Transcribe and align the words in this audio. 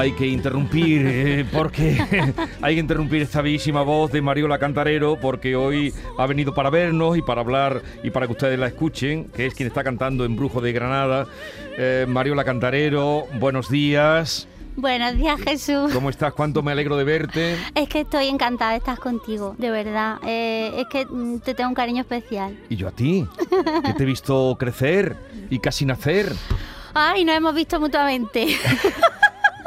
hay 0.00 0.12
que 0.12 0.26
interrumpir, 0.26 1.02
eh, 1.04 1.44
porque 1.52 2.02
hay 2.62 2.74
que 2.74 2.80
interrumpir 2.80 3.20
esta 3.20 3.42
bellísima 3.42 3.82
voz 3.82 4.10
de 4.10 4.22
Mariola 4.22 4.58
Cantarero, 4.58 5.18
porque 5.20 5.54
hoy 5.56 5.92
ha 6.16 6.26
venido 6.26 6.54
para 6.54 6.70
vernos 6.70 7.18
y 7.18 7.22
para 7.22 7.42
hablar 7.42 7.82
y 8.02 8.08
para 8.08 8.26
que 8.26 8.32
ustedes 8.32 8.58
la 8.58 8.68
escuchen, 8.68 9.26
que 9.26 9.44
es 9.44 9.54
quien 9.54 9.66
está 9.66 9.84
cantando 9.84 10.24
en 10.24 10.36
Brujo 10.36 10.62
de 10.62 10.72
Granada. 10.72 11.26
Eh, 11.76 12.06
Mariola 12.08 12.44
Cantarero, 12.44 13.26
buenos 13.38 13.68
días. 13.68 14.48
Buenos 14.74 15.16
días, 15.16 15.38
Jesús. 15.42 15.92
¿Cómo 15.92 16.08
estás? 16.08 16.32
¿Cuánto 16.32 16.62
me 16.62 16.72
alegro 16.72 16.96
de 16.96 17.04
verte? 17.04 17.58
Es 17.74 17.86
que 17.86 18.00
estoy 18.00 18.28
encantada 18.28 18.70
de 18.70 18.78
estar 18.78 18.98
contigo, 18.98 19.54
de 19.58 19.70
verdad. 19.70 20.16
Eh, 20.26 20.72
es 20.78 20.86
que 20.86 21.04
mm, 21.04 21.40
te 21.40 21.52
tengo 21.52 21.68
un 21.68 21.74
cariño 21.74 22.00
especial. 22.00 22.58
Y 22.70 22.76
yo 22.76 22.88
a 22.88 22.92
ti, 22.92 23.26
que 23.84 23.92
te 23.92 24.02
he 24.04 24.06
visto 24.06 24.56
crecer 24.58 25.14
y 25.50 25.58
casi 25.58 25.84
nacer. 25.84 26.32
Ay, 26.94 27.26
nos 27.26 27.36
hemos 27.36 27.54
visto 27.54 27.78
mutuamente. 27.78 28.56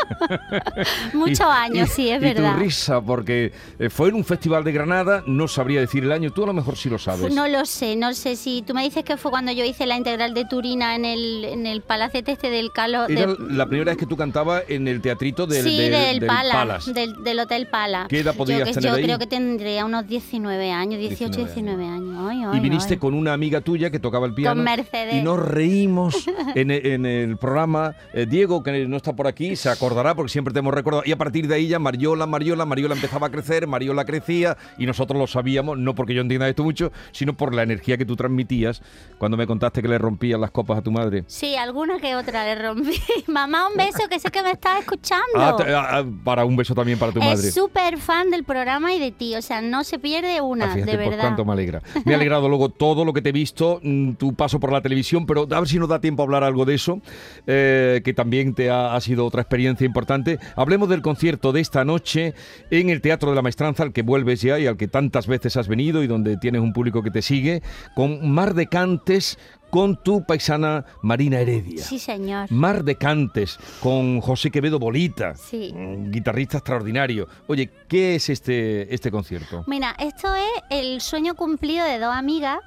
Muchos 1.14 1.42
años, 1.48 1.90
sí, 1.90 2.10
es 2.10 2.22
y 2.22 2.26
verdad. 2.26 2.54
tu 2.56 2.60
risa, 2.60 3.02
porque 3.02 3.52
eh, 3.80 3.90
fue 3.90 4.10
en 4.10 4.16
un 4.16 4.24
festival 4.26 4.64
de 4.64 4.72
Granada, 4.72 5.24
no 5.28 5.48
sabría 5.48 5.80
decir 5.80 6.04
el 6.04 6.12
año, 6.12 6.32
tú 6.32 6.44
a 6.44 6.48
lo 6.48 6.54
mejor 6.54 6.78
sí 6.78 6.90
lo 6.90 6.98
sabes. 7.00 7.34
No 7.34 7.48
lo 7.48 7.66
sé, 7.66 7.96
no 7.96 8.14
sé 8.14 8.36
si 8.36 8.64
tú 8.66 8.74
me 8.74 8.84
dices 8.84 9.04
que 9.04 9.18
fue 9.18 9.32
cuando 9.32 9.52
yo 9.52 9.64
hice 9.66 9.86
la 9.86 9.98
integral 9.98 10.34
de 10.34 10.46
Turina 10.46 10.96
en 10.96 11.06
el, 11.06 11.46
en 11.46 11.66
el 11.68 11.82
palacete 11.82 12.32
este 12.34 12.50
del 12.50 12.72
Calo. 12.72 13.08
Era 13.08 13.28
de- 13.28 13.54
la 13.54 13.66
primera 13.68 13.92
vez 13.92 13.98
que 13.98 14.06
tú 14.06 14.16
cantabas 14.18 14.64
en 14.68 14.88
el 14.88 15.02
teatrito 15.02 15.46
del, 15.48 15.64
sí, 15.64 15.78
del- 15.78 15.92
del, 15.92 16.20
del 16.20 16.28
Pala, 16.28 16.54
Palace. 16.54 16.94
Del, 16.94 17.24
del 17.24 17.40
Hotel 17.40 17.68
Pala. 17.68 18.06
¿Qué 18.10 18.20
edad 18.20 18.36
podrías 18.36 18.60
yo, 18.60 18.66
que- 18.66 18.74
tener 18.74 18.90
yo 18.92 18.96
ahí? 18.98 19.04
creo 19.04 19.20
que 19.20 19.28
tendría 19.28 19.86
unos 19.86 20.08
19 20.08 20.72
años, 20.72 21.00
18, 21.00 21.32
19 21.38 21.54
19 21.54 21.86
años. 21.86 22.16
Ay, 22.30 22.44
ay, 22.46 22.58
y 22.58 22.60
viniste 22.62 22.94
ay. 22.96 23.00
con 23.00 23.14
una 23.14 23.34
amiga 23.34 23.62
tuya 23.62 23.90
que 23.90 24.00
tocaba 24.00 24.26
el 24.26 24.34
piano. 24.34 24.56
Con 24.56 24.64
Mercedes. 24.64 25.16
Y 25.16 25.22
nos 25.22 25.40
reímos 25.40 26.16
en, 26.56 26.72
en 26.72 27.06
el 27.06 27.38
programa. 27.38 27.96
Eh, 28.14 28.26
Diego, 28.28 28.64
que 28.64 28.88
no 28.88 28.98
está 28.98 29.14
por 29.14 29.28
aquí, 29.28 29.56
se 29.56 29.70
acordará 29.94 30.16
porque 30.16 30.32
siempre 30.32 30.54
te 30.54 30.60
hemos 30.60 30.74
recordado. 30.74 31.04
Y 31.06 31.12
a 31.12 31.18
partir 31.18 31.48
de 31.48 31.56
ahí 31.56 31.68
ya 31.68 31.80
Mariola, 31.80 32.26
Mariola, 32.26 32.66
Mariola 32.66 32.96
empezaba 32.96 33.28
a 33.28 33.30
crecer, 33.30 33.68
Mariola 33.68 34.06
crecía 34.06 34.58
y 34.78 34.86
nosotros 34.86 35.18
lo 35.20 35.28
sabíamos, 35.28 35.78
no 35.78 35.94
porque 35.96 36.14
yo 36.14 36.22
entienda 36.22 36.50
esto 36.50 36.64
mucho, 36.64 36.92
sino 37.12 37.34
por 37.34 37.54
la 37.54 37.64
energía 37.64 37.98
que 37.98 38.06
tú 38.06 38.16
transmitías 38.16 38.82
cuando 39.18 39.38
me 39.38 39.46
contaste 39.48 39.82
que 39.82 39.88
le 39.88 39.98
rompías 39.98 40.40
las 40.40 40.52
copas 40.52 40.80
a 40.80 40.82
tu 40.82 40.92
madre. 40.92 41.24
Sí, 41.28 41.56
alguna 41.56 42.00
que 42.00 42.16
otra 42.16 42.44
le 42.46 42.56
rompí. 42.62 43.00
Mamá, 43.28 43.68
un 43.68 43.78
beso, 43.78 44.08
que 44.10 44.20
sé 44.20 44.30
que 44.32 44.42
me 44.44 44.52
estás 44.52 44.80
escuchando. 44.80 45.24
Ah, 45.36 45.56
ah, 45.60 45.88
ah, 46.00 46.04
para 46.24 46.46
un 46.46 46.56
beso 46.56 46.74
también 46.74 46.98
para 46.98 47.12
tu 47.12 47.20
madre. 47.20 47.48
Es 47.48 47.54
súper 47.54 47.98
fan 47.98 48.30
del 48.32 48.44
programa 48.44 48.94
y 48.94 49.00
de 49.00 49.12
ti, 49.12 49.36
o 49.36 49.42
sea, 49.42 49.62
no 49.62 49.84
se 49.84 50.00
pierde 50.00 50.42
una, 50.42 50.66
Ah, 50.66 50.74
fíjate, 50.74 50.92
de 50.92 50.98
verdad. 50.98 51.20
cuánto 51.22 51.46
me 51.46 51.54
alegra. 51.54 51.82
Me 52.06 52.14
ha 52.14 52.16
alegrado 52.18 52.50
luego 52.50 52.70
todo 52.70 53.06
lo 53.06 53.14
que 53.14 53.22
te 53.22 53.30
he 53.30 53.34
visto, 53.34 53.80
mm, 53.84 54.14
tu 54.14 54.34
paso 54.34 54.60
por 54.60 54.72
la 54.72 54.82
televisión, 54.82 55.26
pero 55.26 55.48
a 55.50 55.60
ver 55.60 55.68
si 55.68 55.78
nos 55.80 55.90
da 55.90 56.00
tiempo 56.00 56.24
a 56.24 56.26
hablar 56.26 56.44
algo 56.44 56.66
de 56.66 56.76
eso, 56.76 57.02
eh, 57.48 58.02
que 58.04 58.14
también 58.14 58.54
te 58.54 58.70
ha, 58.70 58.96
ha 58.96 59.02
sido 59.02 59.26
otra 59.26 59.42
experiencia 59.42 59.83
importante. 59.86 60.40
Hablemos 60.56 60.90
del 60.90 61.02
concierto 61.02 61.52
de 61.52 61.62
esta 61.62 61.86
noche 61.86 62.34
en 62.72 62.90
el 62.90 63.02
Teatro 63.02 63.30
de 63.30 63.36
la 63.36 63.42
Maestranza, 63.42 63.84
al 63.84 63.94
que 63.94 64.02
vuelves 64.02 64.42
ya 64.42 64.60
y 64.60 64.68
al 64.68 64.78
que 64.78 64.88
tantas 64.88 65.28
veces 65.28 65.58
has 65.58 65.68
venido 65.68 66.04
y 66.04 66.08
donde 66.08 66.38
tienes 66.38 66.62
un 66.62 66.74
público 66.74 67.04
que 67.04 67.12
te 67.12 67.22
sigue, 67.22 67.62
con 67.96 68.30
Mar 68.32 68.54
de 68.54 68.68
Cantes, 68.68 69.38
con 69.70 70.02
tu 70.04 70.24
paisana 70.24 70.86
Marina 71.02 71.40
Heredia. 71.40 71.84
Sí, 71.84 71.98
señor. 71.98 72.52
Mar 72.52 72.84
de 72.84 72.96
Cantes, 72.96 73.58
con 73.82 74.22
José 74.22 74.52
Quevedo 74.52 74.78
Bolita, 74.78 75.36
Sí. 75.36 75.74
guitarrista 76.10 76.58
extraordinario. 76.60 77.28
Oye, 77.48 77.72
¿qué 77.88 78.16
es 78.16 78.30
este, 78.30 78.94
este 78.94 79.10
concierto? 79.10 79.64
Mira, 79.66 79.96
esto 80.00 80.28
es 80.36 80.64
el 80.70 81.02
sueño 81.02 81.34
cumplido 81.36 81.86
de 81.86 81.98
dos 81.98 82.14
amigas 82.14 82.60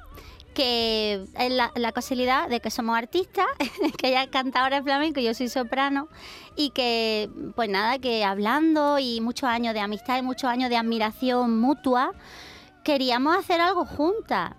que 0.57 1.23
es 1.37 1.51
la, 1.51 1.71
la 1.75 1.91
casualidad 1.91 2.49
de 2.49 2.59
que 2.61 2.71
somos 2.71 2.97
artistas, 2.97 3.45
que 3.99 4.07
ella 4.07 4.23
es 4.23 4.29
cantadora 4.29 4.77
de 4.77 4.81
flamenco 4.81 5.19
y 5.19 5.25
yo 5.25 5.35
soy 5.35 5.49
soprano, 5.49 6.07
y 6.55 6.71
que, 6.71 7.29
pues 7.55 7.69
nada, 7.69 7.99
que 7.99 8.25
hablando 8.25 8.97
y 8.97 9.21
muchos 9.21 9.47
años 9.47 9.75
de 9.75 9.81
amistad 9.81 10.17
y 10.17 10.23
muchos 10.23 10.49
años 10.49 10.71
de 10.71 10.77
admiración 10.77 11.61
mutua, 11.61 12.11
queríamos 12.83 13.37
hacer 13.37 13.61
algo 13.61 13.85
juntas. 13.85 14.55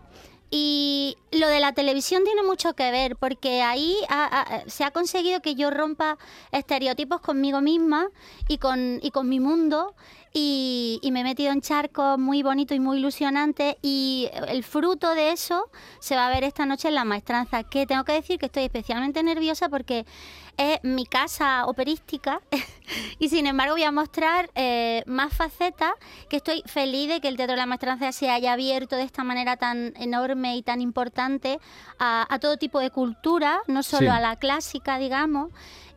Y 0.52 1.16
lo 1.32 1.48
de 1.48 1.58
la 1.58 1.72
televisión 1.72 2.22
tiene 2.22 2.44
mucho 2.44 2.74
que 2.74 2.92
ver, 2.92 3.16
porque 3.16 3.62
ahí 3.62 3.96
se 4.66 4.84
ha 4.84 4.92
conseguido 4.92 5.42
que 5.42 5.56
yo 5.56 5.70
rompa 5.70 6.16
estereotipos 6.52 7.20
conmigo 7.20 7.60
misma 7.60 8.08
y 8.46 8.58
con, 8.58 9.00
y 9.02 9.10
con 9.10 9.28
mi 9.28 9.40
mundo, 9.40 9.96
y, 10.32 10.98
y 11.02 11.10
me 11.12 11.20
he 11.20 11.24
metido 11.24 11.52
en 11.52 11.60
charcos 11.60 12.18
muy 12.18 12.42
bonitos 12.42 12.76
y 12.76 12.80
muy 12.80 12.98
ilusionantes, 12.98 13.76
y 13.82 14.28
el 14.48 14.64
fruto 14.64 15.14
de 15.14 15.32
eso 15.32 15.70
se 16.00 16.16
va 16.16 16.26
a 16.26 16.30
ver 16.30 16.44
esta 16.44 16.66
noche 16.66 16.88
en 16.88 16.94
la 16.94 17.04
maestranza, 17.04 17.64
que 17.64 17.86
tengo 17.86 18.04
que 18.04 18.12
decir 18.12 18.38
que 18.38 18.46
estoy 18.46 18.64
especialmente 18.64 19.22
nerviosa 19.22 19.68
porque 19.68 20.06
es 20.56 20.80
mi 20.82 21.06
casa 21.06 21.66
operística 21.66 22.40
y 23.20 23.28
sin 23.28 23.46
embargo 23.46 23.74
voy 23.74 23.84
a 23.84 23.92
mostrar 23.92 24.50
eh, 24.56 25.04
más 25.06 25.32
facetas 25.32 25.92
que 26.28 26.38
estoy 26.38 26.62
feliz 26.66 27.08
de 27.08 27.20
que 27.20 27.28
el 27.28 27.36
Teatro 27.36 27.52
de 27.52 27.58
la 27.58 27.66
Maestranza 27.66 28.10
se 28.10 28.28
haya 28.28 28.54
abierto 28.54 28.96
de 28.96 29.04
esta 29.04 29.22
manera 29.22 29.56
tan 29.56 29.92
enorme 29.96 30.56
y 30.56 30.62
tan 30.62 30.80
importante 30.80 31.60
a, 32.00 32.26
a 32.28 32.38
todo 32.40 32.56
tipo 32.56 32.80
de 32.80 32.90
cultura, 32.90 33.60
no 33.68 33.82
solo 33.84 33.98
Sí. 34.10 34.16
a 34.16 34.20
la 34.20 34.36
clásica, 34.36 34.98
digamos. 34.98 35.50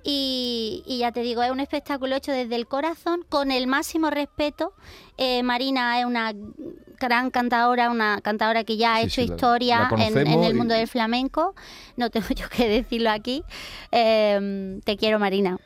Y, 0.03 0.83
y 0.85 0.99
ya 0.99 1.11
te 1.11 1.21
digo, 1.21 1.43
es 1.43 1.51
un 1.51 1.59
espectáculo 1.59 2.15
hecho 2.15 2.31
desde 2.31 2.55
el 2.55 2.67
corazón, 2.67 3.25
con 3.29 3.51
el 3.51 3.67
máximo 3.67 4.09
respeto. 4.09 4.73
Eh, 5.17 5.43
Marina 5.43 5.99
es 5.99 6.05
una 6.05 6.33
gran 6.99 7.31
cantadora, 7.31 7.89
una 7.89 8.19
cantadora 8.21 8.63
que 8.63 8.77
ya 8.77 8.95
ha 8.95 8.99
Sí, 8.99 9.05
hecho 9.05 9.21
sí, 9.21 9.21
historia 9.23 9.89
la 9.95 10.07
en, 10.07 10.17
el 10.17 10.51
y- 10.51 10.53
mundo 10.53 10.73
del 10.73 10.87
flamenco. 10.87 11.53
No 11.97 12.09
tengo 12.09 12.27
yo 12.35 12.47
que 12.49 12.67
decirlo 12.67 13.09
aquí. 13.11 13.43
Eh, 13.91 14.79
te 14.83 14.97
quiero, 14.97 15.19
Marina. 15.19 15.57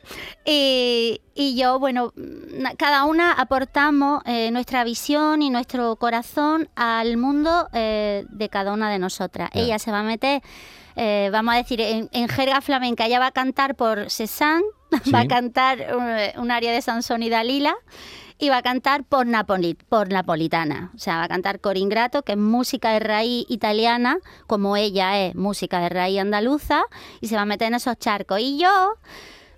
Y, 0.44 1.20
y 1.34 1.56
yo, 1.56 1.78
bueno, 1.78 2.12
cada 2.78 3.04
una 3.04 3.32
aportamos 3.32 4.22
eh, 4.26 4.50
nuestra 4.50 4.84
visión 4.84 5.42
y 5.42 5.50
nuestro 5.50 5.96
corazón 5.96 6.68
al 6.76 7.16
mundo 7.16 7.68
eh, 7.72 8.24
de 8.30 8.48
cada 8.48 8.72
una 8.72 8.90
de 8.90 8.98
nosotras. 8.98 9.50
Ella 9.54 9.78
se 9.78 9.90
va 9.90 10.00
a 10.00 10.04
meter, 10.04 10.42
eh, 10.96 11.28
vamos 11.32 11.54
a 11.54 11.58
decir, 11.58 11.80
en, 11.80 12.08
en 12.12 12.28
jerga 12.28 12.60
flamenca. 12.60 13.06
Ella 13.06 13.18
va 13.20 13.26
a 13.26 13.32
cantar 13.32 13.74
por 13.76 14.10
Cézanne, 14.10 14.64
va 15.14 15.20
a 15.20 15.28
cantar 15.28 15.78
eh, 15.80 16.34
un 16.38 16.50
área 16.50 16.72
de 16.72 16.80
Sansón 16.82 17.22
y 17.22 17.28
Dalila 17.28 17.74
y 18.38 18.50
va 18.50 18.58
a 18.58 18.62
cantar 18.62 19.04
por, 19.04 19.26
Napoli- 19.26 19.78
por 19.88 20.10
Napolitana. 20.12 20.90
O 20.94 20.98
sea, 20.98 21.16
va 21.18 21.24
a 21.24 21.28
cantar 21.28 21.60
Coringrato, 21.60 22.22
que 22.22 22.32
es 22.32 22.38
música 22.38 22.90
de 22.90 22.98
raíz 23.00 23.46
italiana, 23.48 24.18
como 24.46 24.76
ella 24.76 25.18
es 25.18 25.34
música 25.34 25.80
de 25.80 25.88
raíz 25.88 26.20
andaluza, 26.20 26.82
y 27.20 27.28
se 27.28 27.36
va 27.36 27.42
a 27.42 27.46
meter 27.46 27.68
en 27.68 27.74
esos 27.74 27.98
charcos. 27.98 28.40
Y 28.40 28.58
yo 28.58 28.94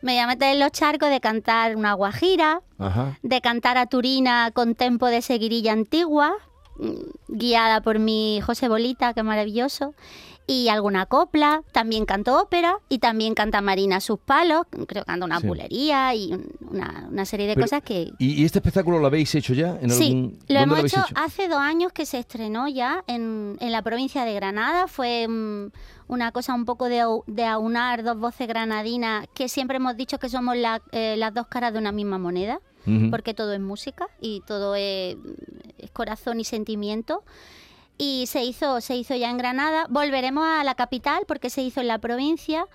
me 0.00 0.12
voy 0.12 0.20
a 0.20 0.26
meter 0.29 0.52
en 0.55 0.61
los 0.61 0.70
charcos 0.70 1.11
de 1.11 1.19
cantar 1.20 1.75
una 1.75 1.93
guajira, 1.94 2.61
Ajá. 2.79 3.19
de 3.23 3.41
cantar 3.41 3.79
a 3.79 3.87
Turina 3.87 4.52
con 4.55 4.76
tempo 4.76 5.06
de 5.06 5.23
seguirilla 5.23 5.73
antigua, 5.73 6.34
mm, 6.79 6.93
guiada 7.26 7.81
por 7.81 7.99
mi 7.99 8.41
José 8.46 8.69
Bolita, 8.69 9.12
que 9.12 9.25
maravilloso. 9.25 9.93
Y 10.50 10.68
alguna 10.70 11.04
copla, 11.04 11.62
también 11.72 12.06
canto 12.06 12.40
ópera 12.40 12.78
y 12.88 13.00
también 13.00 13.34
canta 13.34 13.60
Marina 13.60 14.00
sus 14.00 14.18
palos, 14.18 14.62
creo 14.70 15.02
que 15.04 15.06
canta 15.06 15.26
una 15.26 15.40
Sí. 15.40 15.46
bulería 15.46 16.14
y 16.14 16.32
un- 16.32 16.48
una, 16.70 17.06
una 17.12 17.24
serie 17.26 17.46
de 17.46 17.54
Pero- 17.54 17.66
cosas 17.66 17.82
que... 17.82 18.10
¿Y, 18.18 18.44
este 18.46 18.58
espectáculo 18.58 18.98
lo 18.98 19.06
habéis 19.08 19.34
hecho 19.34 19.52
ya? 19.52 19.78
¿En 19.82 19.90
Sí, 19.90 20.06
algún- 20.06 20.38
lo 20.48 20.60
¿Dónde 20.60 20.78
hemos 20.80 20.84
hecho, 20.92 21.04
hace 21.14 21.48
dos 21.48 21.58
años 21.58 21.92
que 21.92 22.06
se 22.06 22.18
estrenó 22.18 22.66
ya 22.66 23.04
en, 23.06 23.58
en 23.60 23.72
la 23.72 23.82
provincia 23.82 24.24
de 24.24 24.32
Granada. 24.32 24.88
Fue 24.88 25.28
mm, 25.28 25.66
una 26.08 26.32
cosa 26.32 26.54
un 26.54 26.64
poco 26.64 26.86
de, 26.86 27.04
de 27.26 27.44
aunar 27.44 28.02
dos 28.02 28.18
voces 28.18 28.48
granadinas 28.48 29.26
que 29.34 29.50
siempre 29.50 29.76
hemos 29.76 29.98
dicho 29.98 30.18
que 30.18 30.30
somos 30.30 30.56
la- 30.56 30.80
eh, 30.92 31.16
las 31.18 31.34
dos 31.34 31.46
caras 31.48 31.74
de 31.74 31.78
una 31.78 31.92
misma 31.92 32.16
moneda, 32.18 32.60
porque 33.10 33.34
todo 33.34 33.52
es 33.52 33.60
música 33.60 34.08
y 34.18 34.40
todo 34.46 34.74
es, 34.74 35.14
es 35.76 35.90
corazón 35.90 36.40
y 36.40 36.44
sentimiento. 36.44 37.22
Y 37.98 38.26
se 38.28 38.44
hizo, 38.44 38.80
se 38.80 38.94
hizo 38.94 39.16
ya 39.16 39.28
en 39.28 39.38
Granada. 39.38 39.86
Volveremos 39.90 40.44
a 40.44 40.62
la 40.62 40.76
capital 40.76 41.24
porque 41.26 41.50
se 41.50 41.62
hizo 41.62 41.80
en 41.80 41.88
la 41.88 41.98
provincia. 41.98 42.66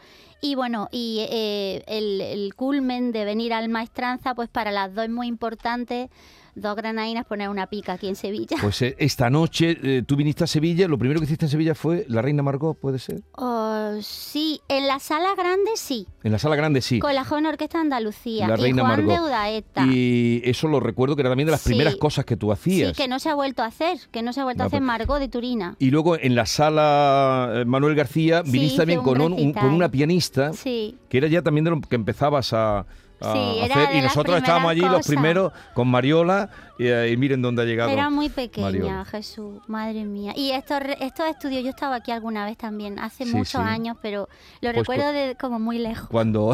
Y 0.45 0.55
bueno, 0.55 0.89
y 0.91 1.25
eh, 1.29 1.83
el, 1.87 2.19
el 2.19 2.53
culmen 2.53 3.13
de 3.13 3.23
venir 3.23 3.53
al 3.53 3.69
Maestranza, 3.69 4.35
pues 4.35 4.49
para 4.49 4.71
las 4.71 4.93
dos 4.93 5.05
es 5.05 5.09
muy 5.09 5.27
importante. 5.27 6.09
Dos 6.55 6.75
granadinas 6.75 7.25
poner 7.25 7.49
una 7.49 7.65
pica 7.65 7.93
aquí 7.93 8.07
en 8.07 8.15
Sevilla. 8.15 8.57
Pues 8.61 8.79
eh, 8.83 8.95
esta 8.99 9.31
noche 9.31 9.75
eh, 9.81 10.03
tú 10.05 10.15
viniste 10.15 10.43
a 10.43 10.47
Sevilla, 10.47 10.87
lo 10.87 10.99
primero 10.99 11.19
que 11.19 11.25
hiciste 11.25 11.45
en 11.45 11.49
Sevilla 11.49 11.73
fue 11.73 12.05
La 12.09 12.21
Reina 12.21 12.43
Margot, 12.43 12.77
¿puede 12.77 12.99
ser? 12.99 13.23
Oh, 13.37 13.93
sí, 14.03 14.61
en 14.67 14.85
la 14.87 14.99
sala 14.99 15.33
grande 15.35 15.71
sí, 15.73 16.05
En 16.23 16.31
la 16.31 16.37
sala 16.37 16.55
grande 16.55 16.81
sí. 16.81 16.99
con 16.99 17.15
la 17.15 17.23
Joven 17.25 17.47
Orquesta 17.47 17.79
de 17.79 17.85
Andalucía 17.85 18.47
La 18.47 18.53
y 18.59 18.61
Reina 18.61 18.83
Juan 18.83 18.97
Margot. 19.03 19.15
de 19.15 19.21
Udaeta. 19.23 19.85
Y 19.87 20.43
eso 20.45 20.67
lo 20.67 20.79
recuerdo 20.79 21.15
que 21.15 21.23
era 21.23 21.31
también 21.31 21.47
de 21.47 21.53
las 21.53 21.61
Sí. 21.61 21.69
primeras 21.69 21.95
cosas 21.95 22.23
que 22.23 22.37
tú 22.37 22.51
hacías. 22.51 22.89
Sí, 22.95 23.01
que 23.01 23.07
no 23.07 23.17
se 23.17 23.29
ha 23.29 23.33
vuelto 23.33 23.63
a 23.63 23.65
hacer, 23.65 23.97
que 24.11 24.21
no 24.21 24.31
se 24.31 24.41
ha 24.41 24.43
vuelto 24.43 24.59
No, 24.59 24.65
a 24.65 24.67
hacer 24.67 24.77
pero- 24.77 24.85
Margot 24.85 25.17
de 25.19 25.29
Turina. 25.29 25.75
Y 25.79 25.89
luego 25.89 26.19
en 26.19 26.35
la 26.35 26.45
sala 26.45 27.63
Manuel 27.65 27.95
García 27.95 28.43
viniste 28.43 28.77
también 28.77 28.99
un 28.99 29.05
con, 29.05 29.21
un- 29.21 29.53
con 29.53 29.73
una 29.73 29.89
pianista 29.89 30.32
Sí, 30.53 30.97
que 31.09 31.17
era 31.17 31.27
ya 31.27 31.41
también 31.41 31.65
de 31.65 31.71
lo 31.71 31.81
que 31.81 31.95
empezabas 31.95 32.53
a, 32.53 32.85
Sí, 33.21 33.59
era 33.61 33.97
Y 33.97 34.01
nosotros 34.01 34.35
estábamos 34.35 34.69
allí 34.71 34.81
los 34.81 35.07
primeros 35.07 35.53
con 35.73 35.87
Mariola 35.87 36.49
y, 36.77 36.87
eh, 36.87 37.09
y 37.09 37.15
miren 37.15 37.41
dónde 37.41 37.61
ha 37.61 37.65
llegado. 37.65 37.89
era 37.89 38.09
muy 38.09 38.27
pequeña, 38.27 38.67
Mariola. 38.67 39.05
Jesús, 39.05 39.61
madre 39.67 40.03
mía. 40.03 40.33
Y 40.35 40.51
estos, 40.51 40.79
estos 40.99 41.27
estudios, 41.27 41.63
yo 41.63 41.69
estaba 41.69 41.95
aquí 41.95 42.11
alguna 42.11 42.45
vez 42.45 42.57
también, 42.57 42.99
hace 42.99 43.23
Sí, 43.23 43.31
muchos 43.33 43.61
sí. 43.61 43.69
años, 43.69 43.95
pero 44.01 44.27
lo 44.59 44.73
Pues 44.73 44.75
recuerdo 44.75 45.13
de 45.13 45.37
como 45.39 45.57
muy 45.57 45.79
lejos. 45.79 46.09
Cuando 46.09 46.51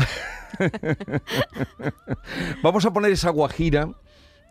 vamos 2.61 2.85
a 2.85 2.93
poner 2.93 3.11
esa 3.11 3.29
guajira 3.31 3.89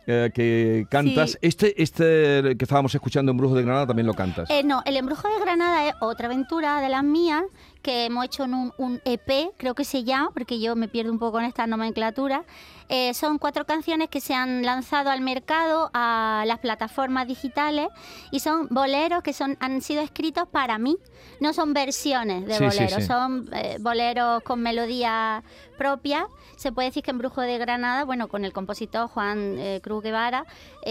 eh, 0.06 0.30
que 0.34 0.86
cantas. 0.90 1.32
Sí. 1.32 1.38
Este, 1.42 1.82
este 1.82 2.56
que 2.56 2.64
estábamos 2.64 2.94
escuchando 2.94 3.30
en 3.30 3.36
Brujo 3.38 3.54
de 3.54 3.62
Granada 3.62 3.86
también 3.86 4.06
lo 4.06 4.14
cantas. 4.14 4.48
Eh, 4.50 4.62
no, 4.64 4.82
El 4.86 4.96
Embrujo 4.96 5.28
de 5.28 5.38
Granada 5.38 5.86
es 5.86 5.94
otra 6.00 6.26
aventura 6.26 6.80
de 6.80 6.88
las 6.88 7.04
mías 7.04 7.42
que 7.82 8.06
hemos 8.06 8.25
hecho 8.25 8.44
en 8.44 8.54
un, 8.54 8.72
un 8.76 9.00
EP, 9.04 9.50
creo 9.56 9.75
que 9.75 9.84
se 9.84 10.04
llama, 10.04 10.30
porque 10.34 10.60
yo 10.60 10.76
me 10.76 10.88
pierdo 10.88 11.12
un 11.12 11.19
poco 11.19 11.38
en 11.38 11.46
esta 11.46 11.66
nomenclatura. 11.66 12.44
Eh, 12.90 13.12
son 13.14 13.38
cuatro 13.38 13.66
canciones 13.66 14.08
que 14.08 14.20
se 14.20 14.34
han 14.34 14.64
lanzado 14.64 15.10
al 15.10 15.20
mercado, 15.20 15.90
a 15.92 16.44
las 16.46 16.58
plataformas 16.58 17.26
digitales, 17.28 17.88
y 18.30 18.40
son 18.40 18.66
boleros 18.70 19.22
que 19.22 19.32
son, 19.32 19.56
han 19.60 19.82
sido 19.82 20.00
escritos 20.02 20.48
para 20.48 20.78
mí. 20.78 20.96
No 21.40 21.52
son 21.52 21.75
versiones 21.75 22.46
de 22.46 22.54
Sí, 22.54 22.64
boleros, 22.64 22.94
sí. 22.94 23.02
son 23.02 23.48
eh, 23.52 23.76
boleros 23.80 24.42
con 24.42 24.60
melodía 24.60 25.42
propia. 25.76 26.26
Se 26.56 26.72
puede 26.72 26.88
decir 26.88 27.02
que 27.04 27.10
Embrujo 27.10 27.40
de 27.42 27.58
Granada, 27.58 28.04
bueno, 28.04 28.28
con 28.28 28.44
el 28.44 28.52
compositor 28.52 29.08
Juan 29.08 29.56
eh, 29.58 29.80
Cruz 29.82 30.02
Guevara, 30.02 30.46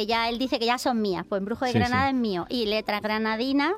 ya 0.08 0.30
él 0.30 0.38
dice 0.38 0.60
que 0.60 0.66
ya 0.68 0.78
son 0.78 1.02
mías. 1.02 1.26
Pues 1.28 1.40
Embrujo 1.40 1.66
de 1.66 1.72
Sí, 1.72 1.80
Granada 1.80 2.10
es 2.10 2.16
mío. 2.16 2.46
Y 2.50 2.68
letras 2.68 3.02
granadinas 3.02 3.74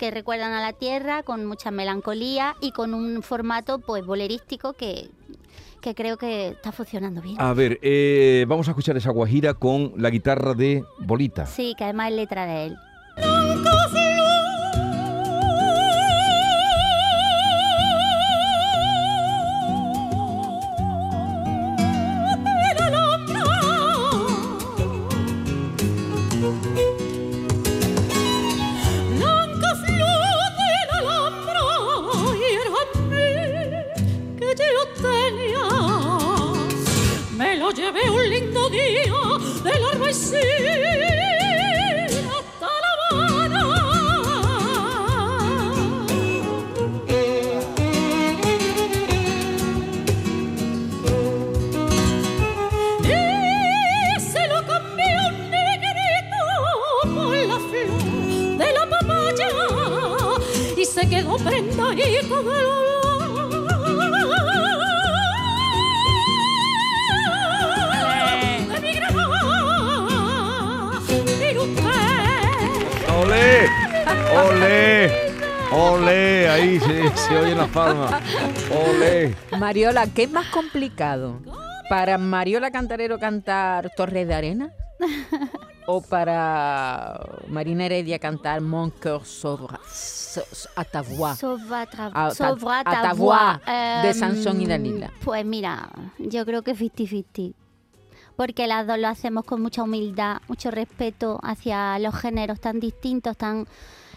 que 0.00 0.10
recuerdan 0.10 0.54
a 0.54 0.62
la 0.62 0.72
tierra, 0.72 1.22
con 1.22 1.44
mucha 1.44 1.70
melancolía 1.70 2.56
y 2.62 2.72
con 2.72 2.94
un 2.94 3.22
formato 3.22 3.80
pues 3.80 4.06
bolerístico 4.06 4.72
que, 4.72 5.10
que 5.82 5.94
creo 5.94 6.16
que 6.16 6.48
está 6.48 6.72
funcionando 6.72 7.20
bien. 7.20 7.36
A 7.38 7.52
ver, 7.52 7.78
eh, 7.82 8.46
vamos 8.48 8.66
a 8.68 8.70
escuchar 8.70 8.96
esa 8.96 9.10
guajira 9.10 9.52
con 9.52 9.92
la 9.98 10.08
guitarra 10.08 10.54
de 10.54 10.82
Bolita. 11.00 11.44
Sí, 11.44 11.74
que 11.76 11.84
además 11.84 12.12
es 12.12 12.16
letra 12.16 12.46
de 12.46 12.64
él. 12.64 12.76
Y 61.10 61.12
se 61.12 61.16
quedó 61.16 61.36
prendadito 61.38 61.88
de 61.88 61.96
la 68.02 68.30
de 68.30 68.80
mi 68.80 68.92
usted, 71.58 71.90
¡Olé! 73.20 73.48
¡Olé! 74.48 74.88
¡Olé! 75.72 76.48
Ahí 76.48 76.78
se, 76.80 77.16
se 77.16 77.36
oyen 77.36 77.58
las 77.58 77.68
palmas. 77.68 78.14
¡Olé! 78.70 79.34
Mariola, 79.58 80.06
¿qué 80.06 80.22
es 80.24 80.30
más 80.30 80.46
complicado? 80.46 81.40
¿Para 81.88 82.18
Mariola 82.18 82.70
Cantarero 82.70 83.18
cantar 83.18 83.90
Torres 83.96 84.28
de 84.28 84.34
Arena? 84.34 84.72
¿O 85.92 86.00
para 86.00 87.18
Marina 87.48 87.84
Heredia 87.86 88.18
cantar 88.20 88.60
Mon 88.60 88.90
cœur 88.90 89.26
s'ouvre 89.26 89.76
so- 89.90 90.46
so- 90.52 90.68
à 90.76 90.84
ta 90.84 91.02
voix? 91.02 91.34
Sauvera 91.34 91.84
ta, 91.86 92.06
A- 92.14 92.28
ta- 92.28 92.34
sauvera 92.34 92.80
a 92.80 92.84
ta 92.84 93.02
ta 93.02 93.12
voix. 93.12 93.58
voix, 93.58 94.02
de 94.04 94.14
Sansón 94.14 94.60
y 94.60 94.64
Em, 94.64 94.68
Dalila. 94.70 95.10
Pues 95.24 95.44
mira, 95.44 95.88
yo 96.18 96.44
creo 96.46 96.62
que 96.62 96.74
50-50. 96.76 97.54
Porque 98.36 98.68
las 98.68 98.86
dos 98.86 98.98
lo 98.98 99.08
hacemos 99.08 99.44
con 99.44 99.60
mucha 99.60 99.82
humildad, 99.82 100.38
mucho 100.46 100.70
respeto 100.70 101.40
hacia 101.42 101.98
los 101.98 102.14
géneros 102.14 102.60
tan 102.60 102.78
distintos, 102.78 103.36
tan 103.36 103.66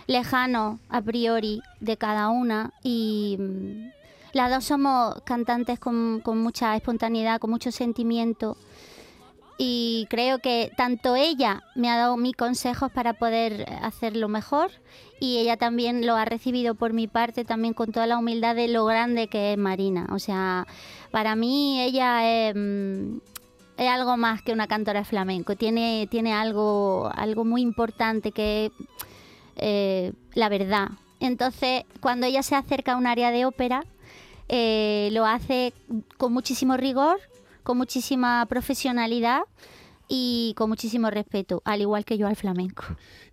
lejanos 0.05 0.79
a 0.89 1.01
priori 1.01 1.59
de 1.79 1.97
cada 1.97 2.29
una. 2.29 2.71
Y 2.83 3.37
mm, 3.39 3.89
las 4.33 4.51
dos 4.51 4.63
somos 4.63 5.15
cantantes 5.23 5.79
con, 5.79 6.21
con 6.21 6.37
mucha 6.37 6.75
espontaneidad, 6.75 7.39
con 7.39 7.49
mucho 7.49 7.71
sentimiento. 7.71 8.57
Y 9.57 10.07
creo 10.09 10.39
que 10.39 10.71
tanto 10.75 11.15
ella 11.15 11.61
me 11.75 11.89
ha 11.89 11.97
dado 11.97 12.17
mis 12.17 12.35
consejos 12.35 12.91
para 12.91 13.13
poder 13.13 13.65
hacerlo 13.81 14.27
mejor 14.27 14.71
y 15.19 15.37
ella 15.37 15.57
también 15.57 16.05
lo 16.05 16.15
ha 16.15 16.25
recibido 16.25 16.75
por 16.75 16.91
mi 16.91 17.07
parte 17.07 17.45
también 17.45 17.73
con 17.73 17.91
toda 17.91 18.07
la 18.07 18.17
humildad 18.17 18.55
de 18.55 18.67
lo 18.67 18.85
grande 18.85 19.27
que 19.27 19.53
es 19.53 19.57
Marina. 19.57 20.07
O 20.11 20.19
sea, 20.19 20.67
para 21.11 21.35
mí 21.35 21.81
ella 21.81 22.27
es, 22.49 22.55
mm, 22.55 23.19
algo 23.77 24.17
más 24.17 24.41
que 24.41 24.53
una 24.53 24.67
cantora 24.67 25.03
flamenco. 25.05 25.55
Tiene, 25.55 26.07
tiene 26.09 26.33
algo, 26.33 27.11
algo 27.15 27.45
muy 27.45 27.61
importante 27.61 28.31
que 28.31 28.65
es 28.65 28.71
eh, 29.55 30.13
la 30.33 30.49
verdad. 30.49 30.89
Entonces, 31.19 31.83
cuando 32.01 32.25
ella 32.25 32.43
se 32.43 32.55
acerca 32.55 32.93
a 32.93 32.97
un 32.97 33.07
área 33.07 33.31
de 33.31 33.45
ópera, 33.45 33.85
eh, 34.49 35.09
lo 35.13 35.25
hace 35.25 35.73
con 36.17 36.33
muchísimo 36.33 36.75
rigor, 36.75 37.19
con 37.63 37.77
muchísima 37.77 38.45
profesionalidad 38.47 39.41
y 40.09 40.53
con 40.57 40.69
muchísimo 40.69 41.09
respeto, 41.09 41.61
al 41.65 41.79
igual 41.81 42.03
que 42.05 42.17
yo 42.17 42.27
al 42.27 42.35
flamenco. 42.35 42.83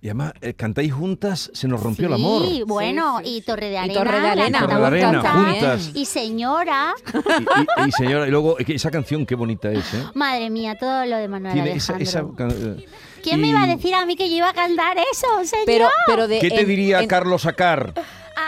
Y 0.00 0.06
además, 0.06 0.32
eh, 0.40 0.54
cantáis 0.54 0.92
juntas, 0.94 1.50
se 1.52 1.66
nos 1.68 1.82
rompió 1.82 2.06
el 2.06 2.14
Sí, 2.16 2.20
amor. 2.22 2.66
bueno, 2.66 3.18
Sí, 3.18 3.24
sí, 3.24 3.36
y. 3.36 3.42
Torre 3.42 3.66
de 3.66 3.72
Y 3.72 3.76
Arena. 3.76 3.94
Torre 3.94 4.12
de 4.12 4.20
la 4.22 4.30
Arena. 4.32 4.58
cantamos 4.60 4.84
Torre 4.86 4.96
de 4.98 5.04
Arena, 5.04 5.30
juntas. 5.32 5.52
juntas. 5.82 5.90
Y 5.94 6.04
señora, 6.06 6.94
Y, 7.12 7.82
y- 7.84 7.88
y 7.88 7.92
señora, 7.92 8.26
y 8.28 8.30
luego 8.30 8.56
esa 8.60 8.90
canción 8.90 9.26
qué 9.26 9.34
bonita 9.34 9.70
es, 9.70 9.92
¿eh? 9.94 10.04
madre 10.14 10.48
mía, 10.48 10.76
todo 10.78 11.04
lo 11.06 11.16
de 11.16 11.28
Manuel 11.28 11.52
Tiene 11.54 11.70
Alejandro. 11.72 12.02
esa 12.02 12.20
eh, 12.20 12.86
¿Quién 13.22 13.40
me 13.40 13.48
y- 13.48 13.50
iba 13.50 13.62
a 13.64 13.66
decir 13.66 13.94
a 13.94 14.06
mí 14.06 14.16
que 14.16 14.30
yo 14.30 14.36
iba 14.36 14.48
a 14.48 14.54
cantar 14.54 14.96
eso, 15.12 15.26
señor? 15.44 15.66
Pero, 15.66 15.88
pero 16.06 16.28
de, 16.28 16.38
¿Qué 16.38 16.48
te 16.50 16.60
en- 16.60 16.68
diría 16.68 17.00
en- 17.00 17.08
Carlos 17.08 17.42
Sacar? 17.42 17.92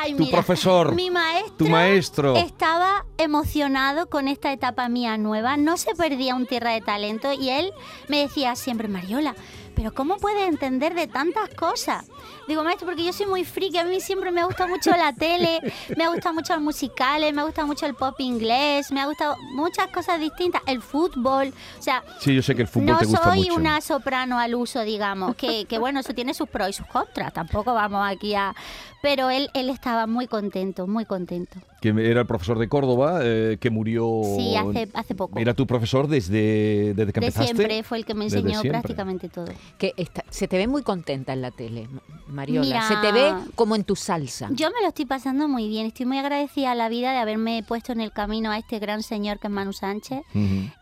Ay, 0.01 0.15
tu 0.15 0.31
profesor, 0.31 0.95
Mi 0.95 1.11
maestro. 1.11 1.57
tu 1.57 1.67
maestro? 1.69 2.37
Estaba 2.37 3.05
emocionado 3.19 4.09
con 4.09 4.29
esta 4.29 4.53
etapa 4.53 4.89
mía 4.89 5.17
nueva, 5.19 5.57
no 5.57 5.77
se 5.77 5.95
perdía 5.95 6.35
un 6.35 6.47
tierra 6.47 6.73
de 6.73 6.81
talento 6.81 7.33
y 7.33 7.51
él 7.51 7.73
me 8.09 8.19
decía 8.21 8.57
siempre, 8.57 8.89
Mariola, 8.89 9.35
pero 9.75 9.93
¿cómo 9.95 10.17
puedes 10.19 10.49
entender 10.49 10.95
de 10.95 11.07
tantas 11.07 11.49
cosas? 11.51 12.05
Digo, 12.49 12.65
maestro, 12.65 12.87
porque 12.87 13.05
yo 13.05 13.13
soy 13.13 13.27
muy 13.27 13.45
friki, 13.45 13.79
a 13.79 13.85
mí 13.85 14.01
siempre 14.01 14.31
me 14.31 14.45
gusta 14.45 14.67
mucho 14.67 14.91
la 14.91 15.13
tele, 15.13 15.61
me 15.97 16.09
gustan 16.09 16.35
mucho 16.35 16.55
los 16.55 16.63
musicales, 16.63 17.33
me 17.35 17.43
gusta 17.45 17.65
mucho 17.67 17.87
el 17.87 17.95
pop 17.95 18.15
inglés, 18.19 18.91
me 18.93 19.01
ha 19.01 19.07
gustado 19.07 19.37
muchas 19.55 19.89
cosas 19.89 20.21
distintas, 20.21 20.63
el 20.67 20.83
fútbol, 20.83 21.53
o 21.79 21.83
sea, 21.83 22.03
Sí, 22.21 22.35
yo 22.35 22.43
sé 22.43 22.55
que 22.55 22.63
el 22.63 22.69
fútbol 22.69 22.87
no 22.87 22.99
te 22.99 23.07
gusta 23.07 23.25
soy 23.25 23.41
mucho. 23.41 23.55
una 23.55 23.81
soprano 23.81 24.39
al 24.39 24.55
uso, 24.55 24.81
digamos, 24.83 25.37
que, 25.37 25.65
que 25.67 25.79
bueno, 25.79 26.01
eso 26.01 26.15
tiene 26.15 26.35
sus 26.35 26.49
pros 26.49 26.69
y 26.69 26.73
sus 26.73 26.87
contras, 26.87 27.33
tampoco 27.33 27.75
vamos 27.75 28.07
aquí 28.07 28.35
a... 28.35 28.55
Pero 29.03 29.31
él, 29.31 29.51
él 29.55 29.69
estaba 29.71 30.07
muy 30.07 30.27
contento, 30.29 30.87
muy 30.87 31.05
contento. 31.05 31.59
Que 31.83 31.89
era 32.11 32.21
el 32.21 32.27
profesor 32.27 32.59
de 32.59 32.69
Córdoba, 32.69 33.19
eh, 33.23 33.59
que 33.61 33.69
murió... 33.69 34.23
Sí, 34.37 34.55
hace, 34.57 34.89
hace 34.95 35.15
poco. 35.15 35.39
Era 35.39 35.53
tu 35.53 35.67
profesor 35.67 36.07
desde, 36.07 36.95
desde 36.95 37.13
que 37.13 37.21
de 37.21 37.27
empezaste. 37.27 37.55
siempre 37.55 37.83
fue 37.83 37.99
el 37.99 38.05
que 38.07 38.15
me 38.15 38.25
enseñó 38.25 38.63
prácticamente 38.63 39.29
todo. 39.29 39.47
Que 39.79 39.93
está- 39.97 40.25
se 40.31 40.47
te 40.49 40.57
ve 40.57 40.67
muy 40.69 40.83
contenta 40.83 41.33
en 41.35 41.43
la 41.43 41.51
tele, 41.51 41.89
Ma- 41.89 42.01
Mariola. 42.29 42.67
Mira. 42.67 42.89
Se 42.89 42.97
te 42.97 43.13
ve 43.13 43.35
como 43.57 43.75
en 43.77 43.85
tu 43.85 43.97
salsa. 43.97 44.49
Yo 44.53 44.69
me 44.71 44.81
lo 44.81 44.89
estoy 44.89 45.05
pasando 45.05 45.49
muy 45.49 45.69
bien, 45.69 45.87
estoy 45.87 46.07
muy 46.07 46.19
agradecida 46.19 46.71
a 46.71 46.75
la 46.75 46.89
vida 46.89 47.11
de 47.13 47.19
haberme 47.19 47.65
puesto 47.67 47.93
en 47.93 48.01
el 48.01 48.13
camino 48.13 48.51
a 48.53 48.59
este 48.59 48.79
gran 48.79 49.03
señor 49.03 49.39
que 49.41 49.49
es 49.49 49.53
Manu 49.53 49.73
Sánchez, 49.73 50.23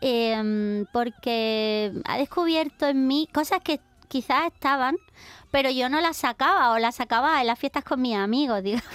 eh, 0.01 0.85
porque 0.93 1.91
ha 2.05 2.17
descubierto 2.17 2.87
en 2.87 3.07
mí 3.07 3.27
cosas 3.33 3.59
que 3.63 3.79
quizás 4.07 4.47
estaban, 4.53 4.95
pero 5.51 5.69
yo 5.69 5.89
no 5.89 6.01
las 6.01 6.17
sacaba 6.17 6.71
o 6.71 6.79
las 6.79 6.95
sacaba 6.95 7.41
en 7.41 7.47
las 7.47 7.59
fiestas 7.59 7.83
con 7.83 8.01
mis 8.01 8.15
amigos, 8.15 8.63
digamos. 8.63 8.85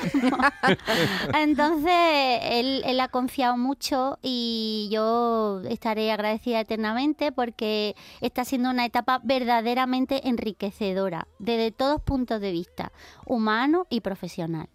Entonces, 1.34 2.40
él, 2.42 2.82
él 2.84 3.00
ha 3.00 3.08
confiado 3.08 3.56
mucho 3.56 4.18
y 4.22 4.88
yo 4.90 5.60
estaré 5.68 6.10
agradecida 6.10 6.60
eternamente 6.60 7.32
porque 7.32 7.94
está 8.20 8.44
siendo 8.44 8.70
una 8.70 8.84
etapa 8.84 9.20
verdaderamente 9.22 10.28
enriquecedora 10.28 11.28
desde 11.38 11.70
todos 11.70 12.00
puntos 12.02 12.40
de 12.40 12.52
vista, 12.52 12.92
humano 13.26 13.86
y 13.90 14.00
profesional. 14.00 14.68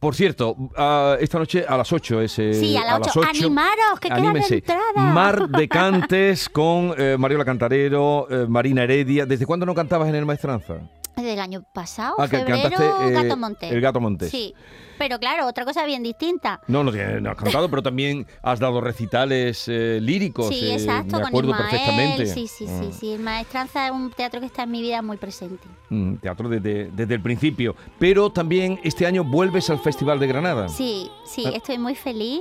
Por 0.00 0.14
cierto, 0.14 0.56
ah, 0.76 1.16
esta 1.18 1.38
noche 1.40 1.64
a 1.68 1.76
las 1.76 1.92
8 1.92 2.20
es... 2.22 2.38
eh, 2.38 2.54
Sí, 2.54 2.76
a 2.76 2.84
las 2.84 3.00
las 3.00 3.16
8. 3.16 3.20
8. 3.20 3.28
Animaros, 3.30 4.00
que 4.00 4.08
Anímense. 4.12 4.54
entradas. 4.56 5.14
Mar 5.14 5.48
de 5.48 5.68
Cantes 5.68 6.48
con 6.48 6.94
eh, 6.96 7.16
Mariola 7.18 7.44
Cantarero, 7.44 8.28
eh, 8.30 8.46
Marina 8.48 8.84
Heredia. 8.84 9.26
¿Desde 9.26 9.44
cuándo 9.44 9.66
no 9.66 9.74
cantabas 9.74 10.08
en 10.08 10.14
el 10.14 10.24
Maestranza? 10.24 10.74
Del 11.22 11.40
año 11.40 11.62
pasado, 11.72 12.14
Ah, 12.18 12.28
que 12.28 12.38
febrero, 12.38 12.62
cantaste, 12.62 12.84
eh, 12.84 12.88
Gato 12.88 13.66
el 13.74 13.80
Gato 13.80 14.00
Montes. 14.00 14.30
Sí, 14.30 14.54
pero 14.98 15.18
claro, 15.18 15.46
otra 15.46 15.64
cosa 15.64 15.84
bien 15.84 16.02
distinta. 16.02 16.60
No, 16.68 16.84
no, 16.84 16.92
no 16.92 17.30
has 17.30 17.36
cantado, 17.36 17.68
pero 17.68 17.82
también 17.82 18.26
has 18.42 18.58
dado 18.60 18.80
recitales 18.80 19.64
eh, 19.68 19.98
líricos. 20.00 20.48
Sí, 20.48 20.68
eh, 20.68 20.74
exacto, 20.74 21.18
me 21.20 21.30
con 21.30 21.44
Ismael. 21.44 21.62
perfectamente. 21.68 22.26
Sí, 22.26 22.46
sí, 22.46 22.66
sí, 22.66 22.86
Mm. 22.88 22.92
sí. 22.92 23.12
El 23.12 23.20
Maestranza 23.20 23.86
es 23.86 23.92
un 23.92 24.10
teatro 24.12 24.38
que 24.40 24.46
está 24.46 24.62
en 24.62 24.70
mi 24.70 24.80
vida 24.80 25.02
muy 25.02 25.16
presente. 25.16 25.66
Mm, 25.90 26.14
teatro 26.16 26.48
desde, 26.48 26.90
desde 26.92 27.14
el 27.14 27.20
principio. 27.20 27.74
Pero 27.98 28.30
también 28.30 28.78
este 28.84 29.06
año 29.06 29.24
vuelves 29.24 29.70
al 29.70 29.78
Festival 29.80 30.18
de 30.20 30.26
Granada. 30.28 30.68
Sí, 30.68 31.10
sí, 31.26 31.44
Ah. 31.46 31.50
estoy 31.54 31.78
muy 31.78 31.94
feliz 31.94 32.40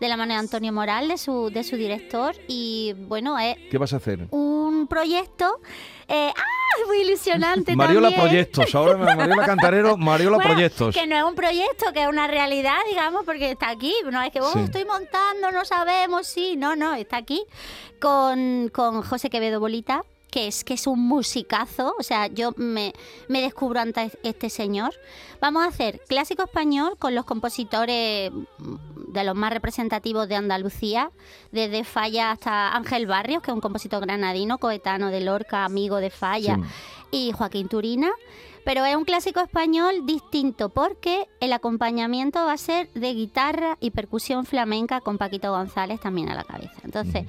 de 0.00 0.08
la 0.08 0.16
mano 0.16 0.34
de 0.34 0.40
Antonio 0.40 0.72
Moral, 0.72 1.08
de 1.08 1.16
su, 1.16 1.48
de 1.50 1.64
su 1.64 1.76
director. 1.76 2.34
Y 2.48 2.94
bueno, 3.08 3.38
es 3.38 3.56
¿Qué 3.70 3.78
vas 3.78 3.92
a 3.92 3.96
hacer? 3.96 4.26
un 4.30 4.86
proyecto 4.88 5.60
eh, 6.08 6.32
¡ah! 6.36 6.42
muy 6.86 6.98
ilusionante 6.98 7.74
Mariola 7.76 8.10
también. 8.10 8.28
Proyectos. 8.28 8.74
Ahora 8.74 8.96
Mariola 8.96 9.46
Cantarero, 9.46 9.96
Mariola 9.96 10.36
Bueno, 10.36 10.52
Proyectos. 10.52 10.94
Que 10.94 11.06
no 11.06 11.16
es 11.16 11.24
un 11.24 11.34
proyecto, 11.34 11.92
que 11.92 12.02
es 12.02 12.08
una 12.08 12.26
realidad, 12.26 12.76
digamos, 12.88 13.24
porque 13.24 13.50
está 13.50 13.70
aquí. 13.70 13.94
No 14.10 14.22
es 14.22 14.30
que 14.30 14.40
oh, 14.40 14.52
Sí. 14.52 14.60
estoy 14.60 14.84
montando, 14.84 15.50
no 15.50 15.64
sabemos, 15.64 16.26
sí, 16.26 16.56
no, 16.56 16.76
no, 16.76 16.94
está 16.94 17.16
aquí 17.18 17.42
con, 18.00 18.68
con 18.72 19.02
José 19.02 19.30
Quevedo 19.30 19.58
Bolita. 19.60 20.04
Que 20.36 20.48
es, 20.48 20.64
que 20.64 20.74
es 20.74 20.86
un 20.86 21.00
musicazo, 21.00 21.94
o 21.98 22.02
sea, 22.02 22.26
yo 22.26 22.52
me, 22.58 22.92
me 23.26 23.40
descubro 23.40 23.80
ante 23.80 24.10
este 24.22 24.50
señor. 24.50 24.92
Vamos 25.40 25.62
a 25.64 25.68
hacer 25.68 26.02
clásico 26.06 26.42
español 26.42 26.98
con 26.98 27.14
los 27.14 27.24
compositores 27.24 28.30
de 28.58 29.24
los 29.24 29.34
más 29.34 29.50
representativos 29.50 30.28
de 30.28 30.36
Andalucía, 30.36 31.10
desde 31.52 31.84
Falla 31.84 32.32
hasta 32.32 32.76
Ángel 32.76 33.06
Barrios, 33.06 33.42
que 33.42 33.50
es 33.50 33.54
un 33.54 33.62
compositor 33.62 34.02
granadino, 34.02 34.58
coetano 34.58 35.08
de 35.08 35.22
Lorca, 35.22 35.64
amigo 35.64 35.96
de 36.00 36.10
Falla, 36.10 36.56
Sí. 37.10 37.28
y 37.28 37.32
Joaquín 37.32 37.68
Turina. 37.68 38.10
Pero 38.62 38.84
es 38.84 38.94
un 38.94 39.04
clásico 39.06 39.40
español 39.40 40.04
distinto 40.04 40.68
porque 40.68 41.28
el 41.40 41.54
acompañamiento 41.54 42.44
va 42.44 42.52
a 42.52 42.58
ser 42.58 42.92
de 42.92 43.14
guitarra 43.14 43.78
y 43.80 43.90
percusión 43.90 44.44
flamenca 44.44 45.00
con 45.00 45.16
Paquito 45.16 45.50
González 45.50 45.98
también 45.98 46.28
a 46.28 46.34
la 46.34 46.44
cabeza. 46.44 46.78
Entonces, 46.84 47.24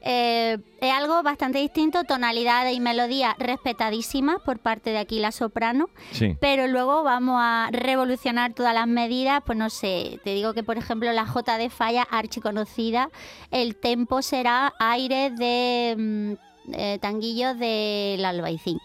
eh, 0.00 0.58
es 0.80 0.92
algo 0.92 1.22
bastante 1.22 1.58
distinto, 1.58 2.04
tonalidades 2.04 2.74
y 2.74 2.80
melodías 2.80 3.34
respetadísimas 3.38 4.40
por 4.44 4.58
parte 4.58 4.90
de 4.90 4.98
aquí 4.98 5.18
la 5.18 5.32
soprano, 5.32 5.88
Sí. 6.12 6.36
pero 6.40 6.66
luego 6.68 7.02
vamos 7.02 7.36
a 7.38 7.68
revolucionar 7.72 8.54
todas 8.54 8.74
las 8.74 8.86
medidas, 8.86 9.42
pues 9.44 9.58
no 9.58 9.70
sé, 9.70 10.20
te 10.24 10.34
digo 10.34 10.54
que 10.54 10.62
por 10.62 10.78
ejemplo 10.78 11.12
la 11.12 11.26
J 11.26 11.58
de 11.58 11.70
falla 11.70 12.02
archiconocida, 12.10 13.10
el 13.50 13.76
tempo 13.76 14.22
será 14.22 14.72
aire 14.78 15.30
de 15.30 15.94
mm, 15.98 16.32
eh, 16.74 16.98
tanguillos 17.00 17.58
del 17.58 18.24
albaicín. 18.24 18.78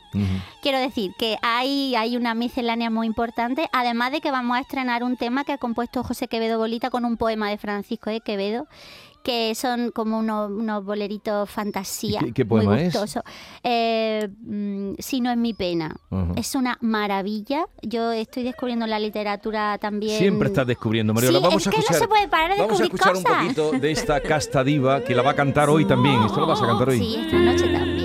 Quiero 0.62 0.78
decir 0.80 1.12
que 1.18 1.38
hay, 1.42 1.96
hay 1.96 2.16
una 2.16 2.34
miscelánea 2.34 2.90
muy 2.90 3.08
importante, 3.08 3.68
además 3.74 4.12
de 4.12 4.22
que 4.22 4.32
vamos 4.32 4.56
a 4.56 4.62
estrenar 4.62 5.04
un 5.04 5.18
tema 5.18 5.44
que 5.44 5.52
ha 5.54 5.58
compuesto 5.58 6.04
José 6.04 6.28
Quevedo 6.28 6.58
Bolita 6.58 6.90
con 6.90 7.04
un 7.04 7.18
poema 7.18 7.50
de 7.50 7.58
Francisco 7.58 8.10
de 8.10 8.22
Quevedo, 8.22 8.68
que 9.24 9.56
son 9.56 9.92
como 9.92 10.20
unos, 10.20 10.52
unos 10.52 10.84
boleritos 10.86 11.50
fantasía. 11.50 12.20
¿Y 12.22 12.26
qué- 12.26 12.34
qué 12.34 12.46
poema 12.46 12.74
muy 12.74 12.82
es? 12.82 12.94
gustoso. 12.94 13.24
Eh, 13.64 14.28
mm, 14.46 14.94
si 15.00 15.22
no 15.22 15.32
es 15.32 15.38
mi 15.38 15.54
pena. 15.54 15.96
Ujú. 16.10 16.34
Es 16.36 16.56
una 16.56 16.78
maravilla. 16.82 17.66
Yo 17.82 18.12
estoy 18.12 18.44
descubriendo 18.44 18.86
la 18.86 19.00
literatura 19.00 19.78
también. 19.80 20.18
Siempre 20.20 20.50
estás 20.50 20.68
descubriendo, 20.68 21.14
Mariola. 21.14 21.38
Sí, 21.40 21.44
vamos 21.44 21.62
es 21.62 21.68
a 21.68 21.72
que 21.72 21.78
no 21.78 21.98
se 21.98 22.08
puede 22.08 22.28
parar 22.28 22.56
de 22.56 22.62
vamos 22.62 22.80
a 22.82 22.84
escuchar 22.84 23.16
un 23.16 23.24
cosas. 23.24 23.42
poquito 23.44 23.72
de 23.72 23.92
esta 23.92 24.20
casta 24.22 24.64
diva 24.64 25.02
que 25.04 25.16
la 25.16 25.22
va 25.22 25.32
a 25.32 25.36
cantar 25.36 25.70
hoy 25.70 25.86
también. 25.86 26.22
Esto 26.24 26.42
lo 26.42 26.48
vas 26.48 26.62
a 26.62 26.68
cantar 26.68 26.90
hoy. 26.90 27.00
Sí, 27.00 27.16
esta 27.18 27.38
noche 27.40 27.64
también. 27.72 28.03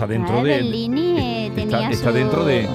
Está 0.00 0.06
dentro 0.06 0.38
Ah, 0.38 0.42
de... 0.42 0.48
Bellini 0.56 1.18
eh, 1.20 1.46
está- 1.48 1.54
tenía 1.54 1.90
está 1.90 2.08
su- 2.08 2.14
dentro 2.16 2.44
de- 2.46 2.66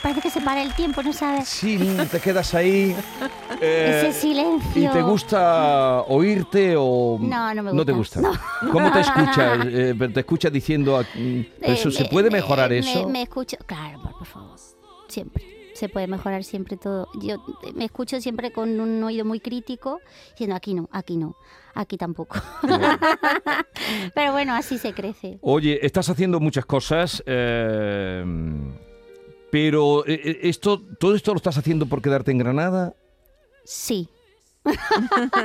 parece 0.00 0.20
que 0.20 0.30
se 0.30 0.40
para 0.40 0.62
el 0.62 0.74
tiempo, 0.74 1.02
¿no 1.02 1.12
sabes? 1.12 1.48
Sí, 1.48 1.78
te 2.10 2.20
quedas 2.20 2.54
ahí. 2.54 2.94
eh, 3.60 4.04
Ese 4.08 4.20
silencio. 4.20 4.82
¿Y 4.82 4.88
te 4.92 5.02
gusta 5.02 6.02
oírte 6.02 6.74
o 6.76 7.18
No, 7.20 7.54
no 7.54 7.62
me 7.62 7.84
te 7.84 7.92
gusta, 7.92 8.20
gusta? 8.20 8.40
¿Cómo 8.70 8.92
te 8.92 9.00
escuchas? 9.06 9.66
Eh, 9.70 9.94
¿Te 10.12 10.20
escuchas 10.20 10.52
diciendo 10.52 10.96
ah, 10.98 11.04
mm, 11.14 11.40
eso, 11.62 11.88
Eh, 11.88 11.92
¿Se 11.92 12.02
me- 12.04 12.08
puede 12.08 12.30
me- 12.30 12.38
mejorar 12.38 12.70
me- 12.70 12.78
eso? 12.78 13.08
Me, 13.08 13.22
escucho, 13.22 13.56
claro, 13.66 14.00
por, 14.00 14.26
favor, 14.26 14.56
siempre. 15.08 15.44
Se 15.74 15.88
puede 15.88 16.06
mejorar 16.06 16.44
siempre 16.44 16.76
todo. 16.76 17.08
Yo 17.14 17.36
eh, 17.62 17.72
me 17.74 17.86
escucho 17.86 18.20
siempre 18.20 18.50
con 18.52 18.78
un 18.78 19.02
oído 19.02 19.24
muy 19.24 19.40
crítico, 19.40 20.00
diciendo 20.32 20.54
aquí 20.54 20.74
no, 20.74 20.88
aquí 20.92 21.16
no, 21.16 21.34
aquí 21.74 21.96
tampoco. 21.96 22.36
Pero 24.14 24.32
bueno, 24.32 24.54
así 24.54 24.78
se 24.78 24.92
crece. 24.92 25.38
Oye, 25.40 25.84
estás 25.84 26.08
haciendo 26.10 26.40
muchas 26.40 26.66
cosas, 26.66 27.22
eh, 27.26 28.22
pero 29.52 30.04
eh, 30.06 30.20
eh, 30.24 30.38
esto, 30.44 30.80
todo 30.98 31.14
esto 31.14 31.32
lo 31.32 31.36
estás 31.36 31.58
haciendo 31.58 31.84
por 31.86 32.00
quedarte 32.00 32.30
en 32.32 32.38
Granada, 32.38 32.94
Sí. 33.64 34.08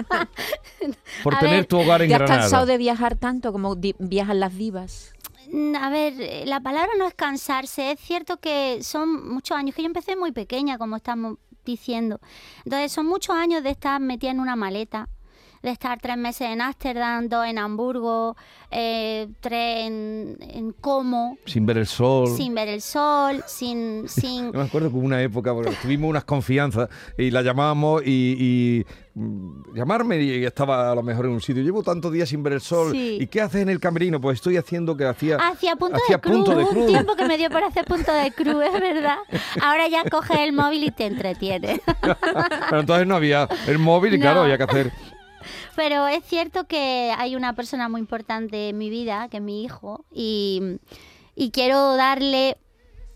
por 1.24 1.36
A 1.36 1.40
tener 1.40 1.56
ver, 1.58 1.66
tu 1.66 1.80
hogar 1.80 2.02
en 2.02 2.10
¿Te 2.10 2.16
has 2.16 2.20
Granada. 2.22 2.42
cansado 2.42 2.66
de 2.66 2.78
viajar 2.78 3.16
tanto 3.16 3.52
como 3.52 3.76
viajan 4.00 4.40
las 4.40 4.56
divas? 4.56 5.14
Mm, 5.52 5.76
A 5.76 5.90
ver, 5.90 6.14
eh, 6.20 6.44
la 6.46 6.60
palabra 6.62 6.92
no 6.98 7.08
es 7.08 7.14
cansarse. 7.14 7.92
Es 7.92 8.00
cierto 8.00 8.38
que 8.38 8.80
son 8.82 9.28
muchos 9.30 9.58
años, 9.58 9.76
que 9.76 9.82
yo 9.82 9.88
empecé 9.88 10.16
muy 10.16 10.32
pequeña, 10.32 10.78
como 10.78 10.96
estamos 10.96 11.38
diciendo. 11.66 12.20
Entonces, 12.64 12.92
son 12.92 13.06
muchos 13.08 13.36
años 13.36 13.64
de 13.64 13.72
estar 13.72 14.00
metida 14.00 14.32
en 14.32 14.40
una 14.40 14.56
maleta, 14.56 15.10
de 15.64 15.72
estar 15.72 16.00
tres 16.00 16.18
meses 16.18 16.50
en 16.50 16.62
Ámsterdam, 16.62 17.28
dos 17.30 17.46
en 17.46 17.58
Hamburgo, 17.58 18.36
eh, 18.72 19.28
tres 19.40 19.86
en, 19.88 20.38
en 20.42 20.72
Como, 20.74 21.38
Sin 21.46 21.66
ver 21.66 21.78
el 21.78 21.88
sol. 21.88 22.28
sin 22.36 22.54
ver 22.56 22.68
el 22.68 22.82
sol, 22.82 23.44
sin... 23.48 24.08
sin 24.10 24.52
Yo 24.52 24.60
me 24.60 24.66
acuerdo 24.66 24.90
que 24.90 24.96
hubo 24.96 25.06
una 25.06 25.22
época, 25.22 25.54
porque 25.54 25.72
tuvimos 25.82 26.10
unas 26.10 26.24
confianzas 26.26 26.90
y 27.18 27.32
la 27.32 27.42
llamábamos 27.42 28.04
y, 28.06 28.36
y, 28.40 28.86
mm, 29.20 29.76
llamarme 29.76 30.22
y 30.22 30.44
estaba 30.46 30.92
a 30.92 30.96
lo 30.96 31.04
mejor 31.04 31.26
en 31.26 31.32
un 31.32 31.42
sitio. 31.42 31.64
Llevo 31.64 31.84
tantos 31.84 32.12
días 32.12 32.30
sin 32.30 32.44
ver 32.44 32.54
el 32.54 32.62
sol. 32.62 32.92
Sí. 32.92 33.18
¿Y 33.22 33.28
qué 33.28 33.42
haces 33.42 33.62
en 33.62 33.70
el 33.70 33.80
camerino? 33.80 34.20
Pues 34.22 34.36
estoy 34.36 34.58
haciendo 34.58 34.96
que 34.96 35.06
hacía... 35.06 35.38
Hacía 35.38 35.76
punto, 35.76 35.98
hacía 35.98 36.18
de 36.18 36.22
cruz, 36.22 36.36
punto 36.36 36.56
de 36.56 36.64
hubo 36.64 36.70
cruz. 36.72 36.86
un 36.86 36.92
tiempo 36.92 37.16
que 37.16 37.26
me 37.26 37.38
dio 37.38 37.50
por 37.50 37.64
hacer 37.64 37.86
punto 37.86 38.14
de 38.14 38.32
cruz, 38.32 38.64
es 38.64 38.80
verdad. 38.80 39.18
Ahora 39.62 39.88
ya 39.88 40.04
coges 40.10 40.40
el 40.40 40.54
móvil 40.54 40.84
y 40.84 40.92
te 40.92 41.06
entretiene. 41.06 41.82
Pero 42.70 42.80
entonces 42.82 43.08
no 43.08 43.16
había 43.16 43.48
el 43.68 43.80
móvil 43.80 44.14
y 44.16 44.20
claro, 44.20 44.42
había 44.42 44.58
que 44.58 44.64
hacer... 44.64 44.92
Pero 45.78 46.08
es 46.08 46.26
cierto 46.26 46.66
que 46.66 47.14
hay 47.16 47.36
una 47.36 47.54
persona 47.54 47.88
muy 47.88 48.02
importante 48.02 48.70
en 48.70 48.80
mi 48.80 48.90
vida, 48.90 49.28
que 49.30 49.38
es 49.38 49.44
mi 49.44 49.64
hijo, 49.64 50.06
y, 50.12 50.80
y 51.36 51.52
quiero 51.52 51.96
darle, 51.96 52.58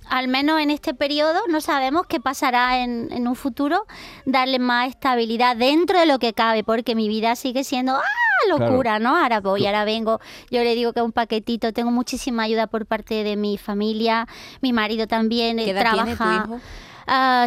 al 0.07 0.27
menos 0.27 0.61
en 0.61 0.69
este 0.69 0.93
periodo, 0.93 1.39
no 1.49 1.59
sabemos 1.59 2.05
qué 2.05 2.19
pasará 2.19 2.83
en, 2.83 3.11
en 3.11 3.27
un 3.27 3.35
futuro, 3.35 3.87
darle 4.27 4.59
más 4.59 4.89
estabilidad 4.89 5.55
dentro 5.55 5.99
de 5.99 6.05
lo 6.05 6.19
que 6.19 6.33
cabe, 6.33 6.63
porque 6.63 6.93
mi 6.93 7.07
vida 7.07 7.35
sigue 7.35 7.63
siendo 7.63 7.95
¡ah! 7.95 8.03
locura, 8.47 8.99
¿no? 8.99 9.17
Ahora 9.17 9.39
voy, 9.39 9.65
ahora 9.65 9.83
vengo, 9.83 10.19
yo 10.51 10.63
le 10.63 10.75
digo 10.75 10.93
que 10.93 10.99
es 10.99 11.05
un 11.05 11.13
paquetito, 11.13 11.73
tengo 11.73 11.89
muchísima 11.89 12.43
ayuda 12.43 12.67
por 12.67 12.85
parte 12.85 13.23
de 13.23 13.37
mi 13.37 13.57
familia, 13.57 14.27
mi 14.61 14.71
marido 14.71 15.07
también 15.07 15.57
¿Qué 15.57 15.71
edad 15.71 15.93
tiene 15.93 16.11
tu 16.11 16.17
trabaja 16.17 16.45
hijo? 16.45 16.59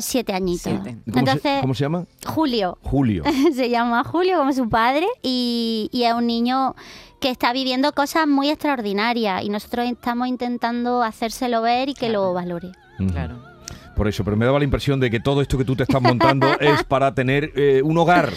Siete 0.01 0.33
añitos. 0.33 0.63
Siete. 0.73 0.99
¿Cómo, 1.05 1.19
Entonces, 1.19 1.43
se, 1.43 1.61
cómo 1.61 1.75
se 1.75 1.85
llama? 1.85 2.05
Julio. 2.27 2.79
Julio. 2.83 3.23
se 3.55 3.71
llama 3.71 4.05
Julio 4.05 4.39
como 4.39 4.53
su 4.53 4.69
padre 4.69 5.07
y, 5.23 5.89
y 5.93 6.05
es 6.05 6.13
un 6.15 6.27
niño 6.27 6.75
que 7.21 7.31
está 7.31 7.53
viviendo 7.53 7.93
cosas 7.93 8.27
muy 8.29 8.51
extraordinarias 8.51 9.43
y 9.43 9.49
nosotros 9.49 9.87
estamos 9.87 10.29
intentando 10.29 11.03
hacérselo 11.03 11.63
ver 11.63 11.89
y 11.89 11.95
que 11.95 12.09
lo 12.11 12.33
valore. 12.35 12.73
Claro. 13.11 13.39
Por 13.97 14.09
eso, 14.09 14.25
pero 14.25 14.37
me 14.37 14.45
daba 14.45 14.59
la 14.59 14.65
impresión 14.65 14.99
de 14.99 15.09
que 15.09 15.21
todo 15.21 15.41
esto 15.41 15.57
que 15.57 15.65
tú 15.65 15.77
te 15.77 15.85
estás 15.85 16.03
montando 16.03 16.49
es 16.61 16.83
para 16.83 17.15
tener 17.15 17.53
eh, 17.55 17.81
un 17.85 17.97
hogar, 17.97 18.33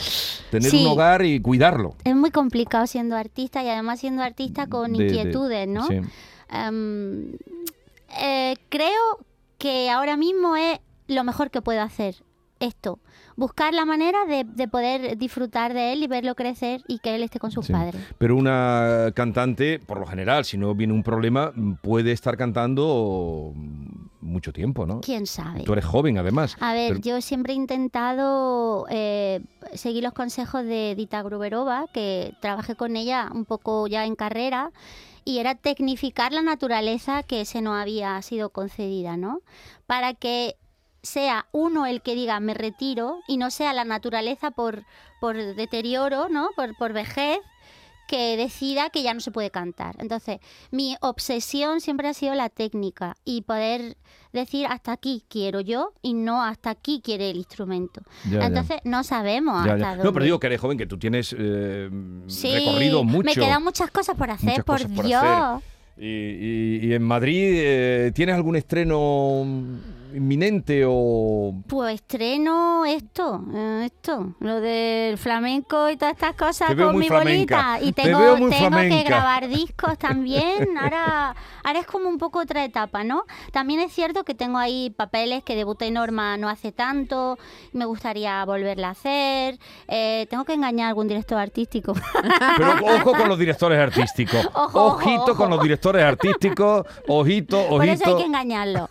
tener 0.52 0.70
Sí. 0.70 0.86
un 0.86 0.92
hogar 0.92 1.26
y 1.26 1.42
cuidarlo. 1.42 1.96
Es 2.04 2.16
muy 2.16 2.30
complicado 2.30 2.86
siendo 2.86 3.16
artista 3.16 3.64
y 3.64 3.70
además 3.70 4.00
siendo 4.00 4.22
artista 4.22 4.68
con 4.68 4.94
De- 4.94 5.00
de- 5.00 5.06
inquietudes, 5.10 5.68
¿no? 5.68 5.88
sí. 5.88 6.00
Em, 6.50 7.32
eh, 8.22 8.56
creo 8.70 9.20
que 9.58 9.90
ahora 9.90 10.16
mismo 10.16 10.56
es 10.56 10.80
lo 11.08 11.24
mejor 11.24 11.50
que 11.52 11.62
puedo 11.62 11.82
hacer 11.82 12.16
esto. 12.60 12.98
Buscar 13.36 13.72
la 13.76 13.86
manera 13.86 14.26
de, 14.26 14.44
de 14.44 14.68
poder 14.68 15.16
disfrutar 15.18 15.76
de 15.76 15.94
él 15.94 16.02
y 16.02 16.08
verlo 16.08 16.34
crecer 16.34 16.82
y 16.88 16.98
que 17.00 17.14
él 17.14 17.22
esté 17.22 17.38
con 17.40 17.52
sus 17.52 17.68
Sí. 17.68 17.72
padres. 17.74 18.02
Pero 18.18 18.36
una 18.36 19.12
cantante, 19.14 19.78
por 19.80 20.00
lo 20.00 20.08
general, 20.08 20.44
si 20.44 20.58
no 20.58 20.74
viene 20.74 20.92
un 20.94 21.04
problema, 21.04 21.54
puede 21.84 22.12
estar 22.14 22.36
cantando 22.36 23.54
mucho 24.22 24.52
tiempo, 24.52 24.88
¿no? 24.88 25.02
¿Quién 25.02 25.28
sabe? 25.28 25.62
Tú 25.62 25.74
eres 25.74 25.86
joven, 25.86 26.18
además. 26.18 26.58
A 26.60 26.74
ver, 26.74 26.94
Pero- 26.94 27.02
yo 27.02 27.22
siempre 27.22 27.54
he 27.54 27.56
intentado 27.56 28.88
eh, 28.90 29.42
seguir 29.74 30.04
los 30.04 30.14
consejos 30.14 30.64
de 30.64 30.96
Dita 30.96 31.22
Gruberova, 31.22 31.86
que 31.94 32.34
trabajé 32.42 32.76
con 32.76 32.96
ella 32.96 33.30
un 33.34 33.46
poco 33.46 33.86
ya 33.88 34.06
en 34.06 34.16
carrera, 34.16 34.72
y 35.24 35.38
era 35.38 35.54
tecnificar 35.56 36.34
la 36.34 36.42
naturaleza 36.42 37.22
que 37.22 37.46
se 37.46 37.62
nos 37.62 37.80
había 37.80 38.20
sido 38.24 38.50
concedida, 38.50 39.16
¿no? 39.18 39.42
Para 39.86 40.14
que 40.14 40.56
sea 41.04 41.46
uno 41.52 41.86
el 41.86 42.02
que 42.02 42.16
diga 42.16 42.40
me 42.40 42.54
retiro 42.54 43.20
y 43.28 43.38
no 43.38 43.50
sea 43.52 43.74
la 43.74 43.86
naturaleza 43.86 44.52
por, 44.52 44.84
por 45.22 45.36
deterioro, 45.38 46.28
¿no? 46.30 46.50
Por, 46.56 46.76
por 46.78 46.94
vejez 46.94 47.40
que 48.08 48.38
decida 48.38 48.90
que 48.90 49.04
ya 49.04 49.14
no 49.14 49.20
se 49.20 49.32
puede 49.32 49.52
cantar. 49.52 49.96
Entonces, 50.00 50.40
mi 50.72 50.96
obsesión 51.02 51.82
siempre 51.82 52.08
ha 52.08 52.14
sido 52.14 52.36
la 52.36 52.48
técnica 52.48 53.18
y 53.26 53.42
poder 53.42 53.98
decir 54.32 54.66
hasta 54.70 54.94
aquí 54.94 55.24
quiero 55.28 55.60
yo 55.60 55.92
y 56.02 56.14
no 56.14 56.42
hasta 56.42 56.70
aquí 56.70 57.02
quiere 57.04 57.30
el 57.30 57.36
instrumento. 57.38 58.02
Ya, 58.32 58.40
ya. 58.40 58.46
Entonces, 58.46 58.78
no 58.86 59.04
sabemos 59.04 59.66
Ya, 59.66 59.74
hasta 59.74 59.90
dónde. 59.90 60.04
No, 60.06 60.14
pero 60.14 60.24
digo 60.24 60.40
que 60.40 60.48
eres 60.48 60.62
joven, 60.62 60.78
que 60.78 60.86
tú 60.86 60.98
tienes 60.98 61.36
eh, 61.38 61.90
Sí, 62.28 62.54
recorrido 62.54 63.04
mucho. 63.04 63.26
Me 63.26 63.34
quedan 63.36 63.62
muchas 63.62 63.92
cosas 63.92 64.16
por 64.16 64.32
hacer, 64.32 64.64
por 64.64 64.88
Dios. 64.88 65.22
hacer. 65.22 65.64
Y, 65.98 66.06
y- 66.08 66.80
y 66.88 66.94
en 66.94 67.04
Madrid, 67.04 67.54
eh, 67.58 68.12
¿tienes 68.16 68.36
algún 68.36 68.56
estreno 68.56 69.44
inminente 70.14 70.84
o...? 70.88 71.54
Pues 71.68 71.96
estreno 71.96 72.86
esto, 72.86 73.44
eh, 73.54 73.84
esto, 73.86 74.34
lo 74.40 74.60
del 74.62 75.18
flamenco 75.18 75.90
y 75.90 75.98
todas 75.98 76.14
estas 76.14 76.36
cosas 76.36 76.76
con 76.76 76.98
mi 76.98 77.08
flamenca. 77.08 77.74
bolita. 77.74 77.86
Y 77.86 77.92
Te 77.94 78.04
tengo, 78.04 78.20
tengo 78.50 78.78
que 78.78 79.04
grabar 79.04 79.48
discos 79.48 79.98
también. 80.00 80.78
Ahora, 80.78 81.36
ahora 81.64 81.80
es 81.80 81.86
como 81.88 82.08
un 82.10 82.18
poco 82.18 82.40
otra 82.40 82.64
etapa, 82.64 83.04
¿no? 83.04 83.26
También 83.52 83.80
es 83.80 83.92
cierto 83.92 84.24
que 84.24 84.34
tengo 84.36 84.58
ahí 84.58 84.90
papeles 84.92 85.44
que 85.44 85.56
debuté 85.56 85.92
Norma 85.92 86.38
no 86.38 86.50
hace 86.50 86.72
tanto, 86.72 87.38
me 87.74 87.86
gustaría 87.86 88.44
volverla 88.46 88.90
a 88.90 88.92
hacer. 88.92 89.60
Eh, 89.88 90.28
tengo 90.30 90.46
que 90.46 90.54
engañar 90.54 90.86
a 90.86 90.90
algún 90.90 91.08
director 91.08 91.38
artístico. 91.38 91.94
Pero 92.58 92.74
ojo 92.96 93.12
con 93.14 93.28
los 93.30 93.38
directores 93.40 93.80
artísticos. 93.80 94.48
Ojo, 94.54 94.86
ojito 94.86 95.22
ojo. 95.24 95.36
con 95.36 95.50
los 95.50 95.62
directores 95.62 96.04
artísticos. 96.04 96.86
Ojito, 97.08 97.68
Por 97.70 97.84
eso 97.86 97.92
hay 98.06 98.12
ojito. 98.14 98.18
que 98.18 98.24
engañarlo. 98.26 98.88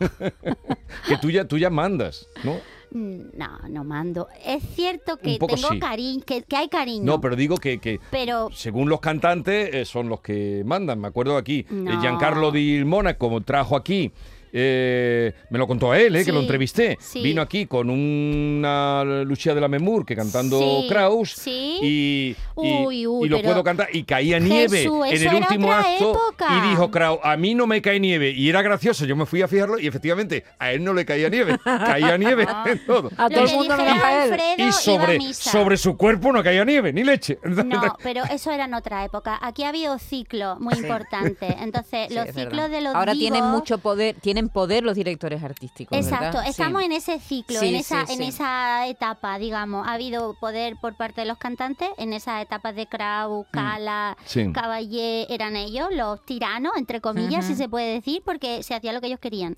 Que 1.06 1.16
tú 1.18 1.30
ya, 1.30 1.44
tú 1.46 1.58
ya 1.58 1.70
mandas, 1.70 2.28
¿no? 2.44 2.54
Mm, 2.90 3.36
No, 3.36 3.58
no 3.68 3.84
mando. 3.84 4.28
Es 4.44 4.62
cierto 4.74 5.16
que 5.18 5.32
Un 5.32 5.38
poco 5.38 5.56
tengo 5.56 5.68
sí. 5.70 5.78
cariño, 5.78 6.22
que, 6.24 6.42
que 6.42 6.56
hay 6.56 6.68
cariño. 6.68 7.04
No, 7.04 7.20
pero 7.20 7.36
digo 7.36 7.56
que, 7.56 7.78
que 7.78 8.00
pero 8.10 8.48
según 8.52 8.88
los 8.88 9.00
cantantes 9.00 9.70
eh, 9.74 9.84
son 9.84 10.08
los 10.08 10.20
que 10.20 10.62
mandan. 10.64 11.00
Me 11.00 11.08
acuerdo 11.08 11.36
aquí, 11.36 11.66
eh. 11.70 11.96
Giancarlo 12.00 12.50
Di 12.50 12.84
Mónaco 12.84 13.40
trajo 13.42 13.76
aquí. 13.76 14.12
Eh, 14.58 15.32
me 15.50 15.58
lo 15.58 15.66
contó 15.66 15.92
a 15.92 16.00
él, 16.00 16.16
eh, 16.16 16.24
que 16.24 16.32
lo 16.32 16.40
entrevisté. 16.40 16.96
sí. 16.98 17.22
Vino 17.22 17.42
aquí 17.42 17.66
con 17.66 17.90
una 17.90 19.04
Lucía 19.24 19.54
de 19.54 19.60
la 19.60 19.68
Memur 19.68 20.06
que 20.06 20.16
cantando 20.16 20.58
Sí, 20.58 20.86
Kraus 20.88 21.32
sí. 21.32 21.78
y, 21.82 22.36
y- 22.62 22.84
Uy, 22.86 23.06
uy, 23.06 23.26
y 23.26 23.28
lo 23.28 23.42
puedo 23.42 23.62
cantar 23.62 23.88
y 23.92 24.04
caía 24.04 24.38
nieve 24.38 24.78
Jesús, 24.78 25.06
en 25.10 25.28
el 25.28 25.34
último 25.34 25.72
acto 25.72 26.12
época. 26.12 26.46
y 26.64 26.70
dijo 26.70 26.90
Kraus, 26.90 27.18
a 27.22 27.36
mí 27.36 27.54
no 27.54 27.66
me 27.66 27.82
cae 27.82 28.00
nieve 28.00 28.30
y 28.30 28.48
era 28.48 28.62
gracioso, 28.62 29.04
yo 29.04 29.14
me 29.14 29.26
fui 29.26 29.42
a 29.42 29.48
fijarlo 29.48 29.78
y 29.78 29.86
efectivamente 29.86 30.44
a 30.58 30.72
él 30.72 30.82
no 30.82 30.94
le 30.94 31.04
caía 31.04 31.28
nieve, 31.28 31.58
caía 31.64 32.16
nieve 32.16 32.46
en 32.66 32.86
todo. 32.86 33.10
A 33.18 33.28
todo 33.28 33.44
el 33.44 33.50
mundo 33.52 33.74
Y 33.78 33.82
iba 33.82 34.68
a 34.68 34.72
sobre, 34.72 35.18
misa. 35.18 35.50
sobre 35.50 35.76
su 35.76 35.96
cuerpo 35.98 36.32
no 36.32 36.42
caía 36.42 36.64
nieve, 36.64 36.92
ni 36.92 37.04
leche. 37.04 37.38
No, 37.44 37.96
pero 38.02 38.22
eso 38.30 38.50
era 38.50 38.64
en 38.64 38.74
otra 38.74 39.04
época. 39.04 39.38
Aquí 39.42 39.64
ha 39.64 39.68
habido 39.68 39.98
ciclos 39.98 40.58
muy 40.60 40.74
importantes. 40.74 41.54
Entonces, 41.60 42.06
Sí, 42.08 42.14
los 42.14 42.26
ciclos 42.26 42.50
verdad. 42.52 42.70
de 42.70 42.80
los 42.80 42.94
Ahora 42.94 43.12
divos- 43.12 43.20
tienen 43.32 43.44
mucho 43.50 43.78
poder, 43.78 44.16
tienen 44.20 44.45
poder 44.48 44.82
los 44.84 44.94
directores 44.94 45.42
artísticos. 45.42 45.96
Exacto, 45.96 46.38
¿verdad? 46.38 46.48
estamos 46.48 46.80
Sí. 46.80 46.86
en 46.86 46.92
ese 46.92 47.20
ciclo, 47.20 47.60
Sí, 47.60 47.68
en, 47.68 47.74
esa, 47.76 48.06
sí, 48.06 48.12
en 48.14 48.22
esa 48.22 48.86
etapa, 48.86 49.38
digamos. 49.38 49.86
Ha 49.86 49.92
habido 49.92 50.34
poder 50.40 50.76
por 50.80 50.96
parte 50.96 51.20
de 51.22 51.26
los 51.26 51.38
cantantes 51.38 51.88
en 51.98 52.12
esas 52.12 52.42
etapas 52.42 52.74
de 52.74 52.86
Kraus, 52.86 53.46
Cala, 53.50 54.16
Sí. 54.24 54.52
Caballé, 54.52 55.26
eran 55.32 55.56
ellos, 55.56 55.88
los 55.92 56.24
tiranos, 56.24 56.72
entre 56.76 57.00
comillas, 57.00 57.44
si 57.46 57.54
se 57.54 57.68
puede 57.68 57.92
decir, 57.94 58.22
porque 58.24 58.62
se 58.62 58.74
hacía 58.74 58.92
lo 58.92 59.00
que 59.00 59.06
ellos 59.08 59.20
querían. 59.20 59.56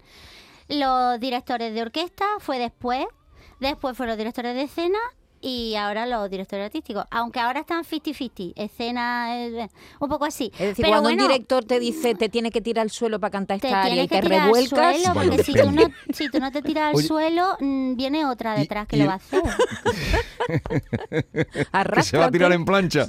Los 0.68 1.18
directores 1.20 1.72
de 1.74 1.82
orquesta 1.82 2.24
fue 2.40 2.58
después, 2.58 3.06
después 3.60 3.96
fueron 3.96 4.10
los 4.12 4.18
directores 4.18 4.54
de 4.54 4.62
escena 4.62 4.98
y 5.40 5.74
ahora 5.76 6.06
los 6.06 6.28
directores 6.30 6.66
artísticos. 6.66 7.04
Aunque 7.10 7.40
ahora 7.40 7.60
están 7.60 7.84
50-50, 7.84 8.52
escena 8.56 9.36
eh, 9.46 9.68
un 10.00 10.08
poco 10.08 10.24
así. 10.24 10.50
Es 10.54 10.58
decir, 10.58 10.76
Pero 10.84 10.88
cuando 10.88 11.08
bueno, 11.10 11.22
un 11.24 11.28
director 11.28 11.64
te 11.64 11.78
dice 11.80 12.14
te 12.14 12.28
tiene 12.28 12.50
que 12.50 12.60
tirar 12.60 12.82
al 12.82 12.90
suelo 12.90 13.18
para 13.20 13.30
cantar 13.30 13.60
te 13.60 13.68
esta 13.68 13.82
área 13.82 14.02
y 14.04 14.08
tienes 14.08 14.10
que 14.10 14.16
te 14.16 14.22
tirar 14.22 14.40
al 14.40 14.46
revuelcas, 14.46 14.96
suelo, 15.02 15.14
porque 15.14 15.42
si 15.44 15.52
tú, 15.54 15.70
no, 15.70 15.82
si 16.12 16.28
tú 16.30 16.40
no 16.40 16.52
te 16.52 16.62
tiras 16.62 16.90
al 16.90 16.96
Oye, 16.96 17.06
suelo, 17.06 17.56
mm, 17.60 17.96
viene 17.96 18.24
otra 18.26 18.56
y- 18.56 18.60
detrás 18.60 18.86
que 18.88 18.96
y 18.96 19.00
lo 19.00 19.06
va 19.06 19.12
a 19.12 19.16
hacer. 19.16 19.42
Que 21.94 22.02
se 22.02 22.16
va 22.18 22.26
a 22.26 22.30
tirar 22.30 22.52
en 22.52 22.64
plancha. 22.64 23.06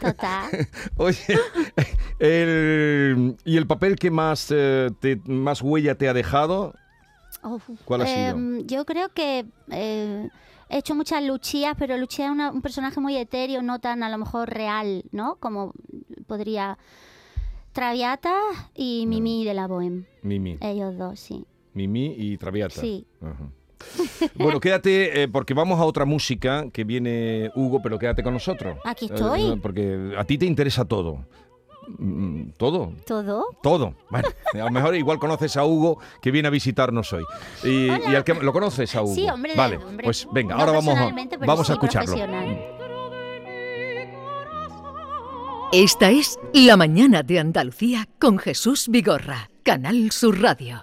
Total. 0.00 0.68
Oye, 0.96 1.18
el- 2.18 3.36
¿y 3.44 3.56
el 3.56 3.66
papel 3.66 3.96
que 3.96 4.10
más, 4.10 4.48
eh, 4.50 4.90
te- 5.00 5.20
más 5.26 5.62
huella 5.62 5.94
te 5.96 6.08
ha 6.08 6.12
dejado? 6.14 6.74
Uf. 7.42 7.62
¿Cuál 7.84 8.02
ha 8.02 8.06
sido? 8.06 8.16
Em, 8.30 8.66
yo 8.66 8.84
creo 8.86 9.08
que 9.10 9.44
eh, 9.70 10.28
he 10.74 10.78
hecho 10.78 10.94
muchas 10.94 11.22
Luchías, 11.22 11.74
pero 11.78 11.96
Lucía 11.96 12.26
es 12.26 12.32
una- 12.32 12.50
un 12.50 12.60
personaje 12.60 12.98
muy 13.00 13.16
etéreo, 13.16 13.62
no 13.62 13.78
tan 13.78 14.02
a 14.02 14.08
lo 14.08 14.18
mejor 14.18 14.50
real, 14.50 15.04
¿no? 15.12 15.36
Como 15.36 15.72
podría 16.26 16.76
Traviata 17.72 18.34
y 18.74 19.06
Mimi 19.06 19.44
de 19.44 19.54
la 19.54 19.66
Bohème. 19.68 20.04
Mimi. 20.22 20.58
Ellos 20.60 20.96
dos, 20.96 21.18
sí. 21.18 21.44
Mimi 21.74 22.14
y 22.16 22.36
Traviata. 22.38 22.80
Sí. 22.80 23.06
Ajá. 23.20 23.50
Bueno, 24.36 24.60
quédate, 24.60 25.22
eh, 25.24 25.28
porque 25.28 25.52
vamos 25.52 25.78
a 25.78 25.84
otra 25.84 26.04
música 26.04 26.70
que 26.72 26.84
viene 26.84 27.50
Hugo, 27.54 27.82
pero 27.82 27.98
quédate 27.98 28.22
con 28.22 28.32
nosotros. 28.32 28.78
Aquí 28.84 29.06
estoy. 29.06 29.42
Eh, 29.42 29.56
porque 29.60 30.14
a 30.16 30.24
ti 30.24 30.38
te 30.38 30.46
interesa 30.46 30.84
todo. 30.84 31.26
Mm, 31.98 32.50
Todo, 32.56 32.92
¿Todo? 33.06 33.44
todo. 33.62 33.94
Bueno, 34.10 34.28
a 34.54 34.58
lo 34.58 34.70
mejor 34.70 34.94
igual 34.96 35.18
conoces 35.18 35.56
a 35.56 35.64
Hugo 35.64 35.98
que 36.20 36.30
viene 36.30 36.48
a 36.48 36.50
visitarnos 36.50 37.12
hoy. 37.12 37.24
Y, 37.62 37.88
al 37.90 38.24
que 38.24 38.34
lo 38.34 38.52
conoces 38.52 38.94
a 38.96 39.02
Hugo. 39.02 39.14
Sí, 39.14 39.28
hombre, 39.28 39.52
Vale, 39.56 39.76
hombre. 39.76 40.04
pues 40.04 40.26
venga, 40.32 40.54
No 40.54 40.60
ahora 40.60 40.72
vamos 40.72 40.98
a, 40.98 41.10
vamos 41.46 41.70
a 41.70 41.72
escucharlo. 41.74 42.14
Esta 45.72 46.10
es 46.10 46.38
La 46.52 46.76
mañana 46.76 47.22
de 47.22 47.38
Andalucía 47.40 48.08
con 48.20 48.38
Jesús 48.38 48.88
Vigorra, 48.88 49.50
Canal 49.64 50.10
Sur 50.12 50.40
Radio. 50.40 50.82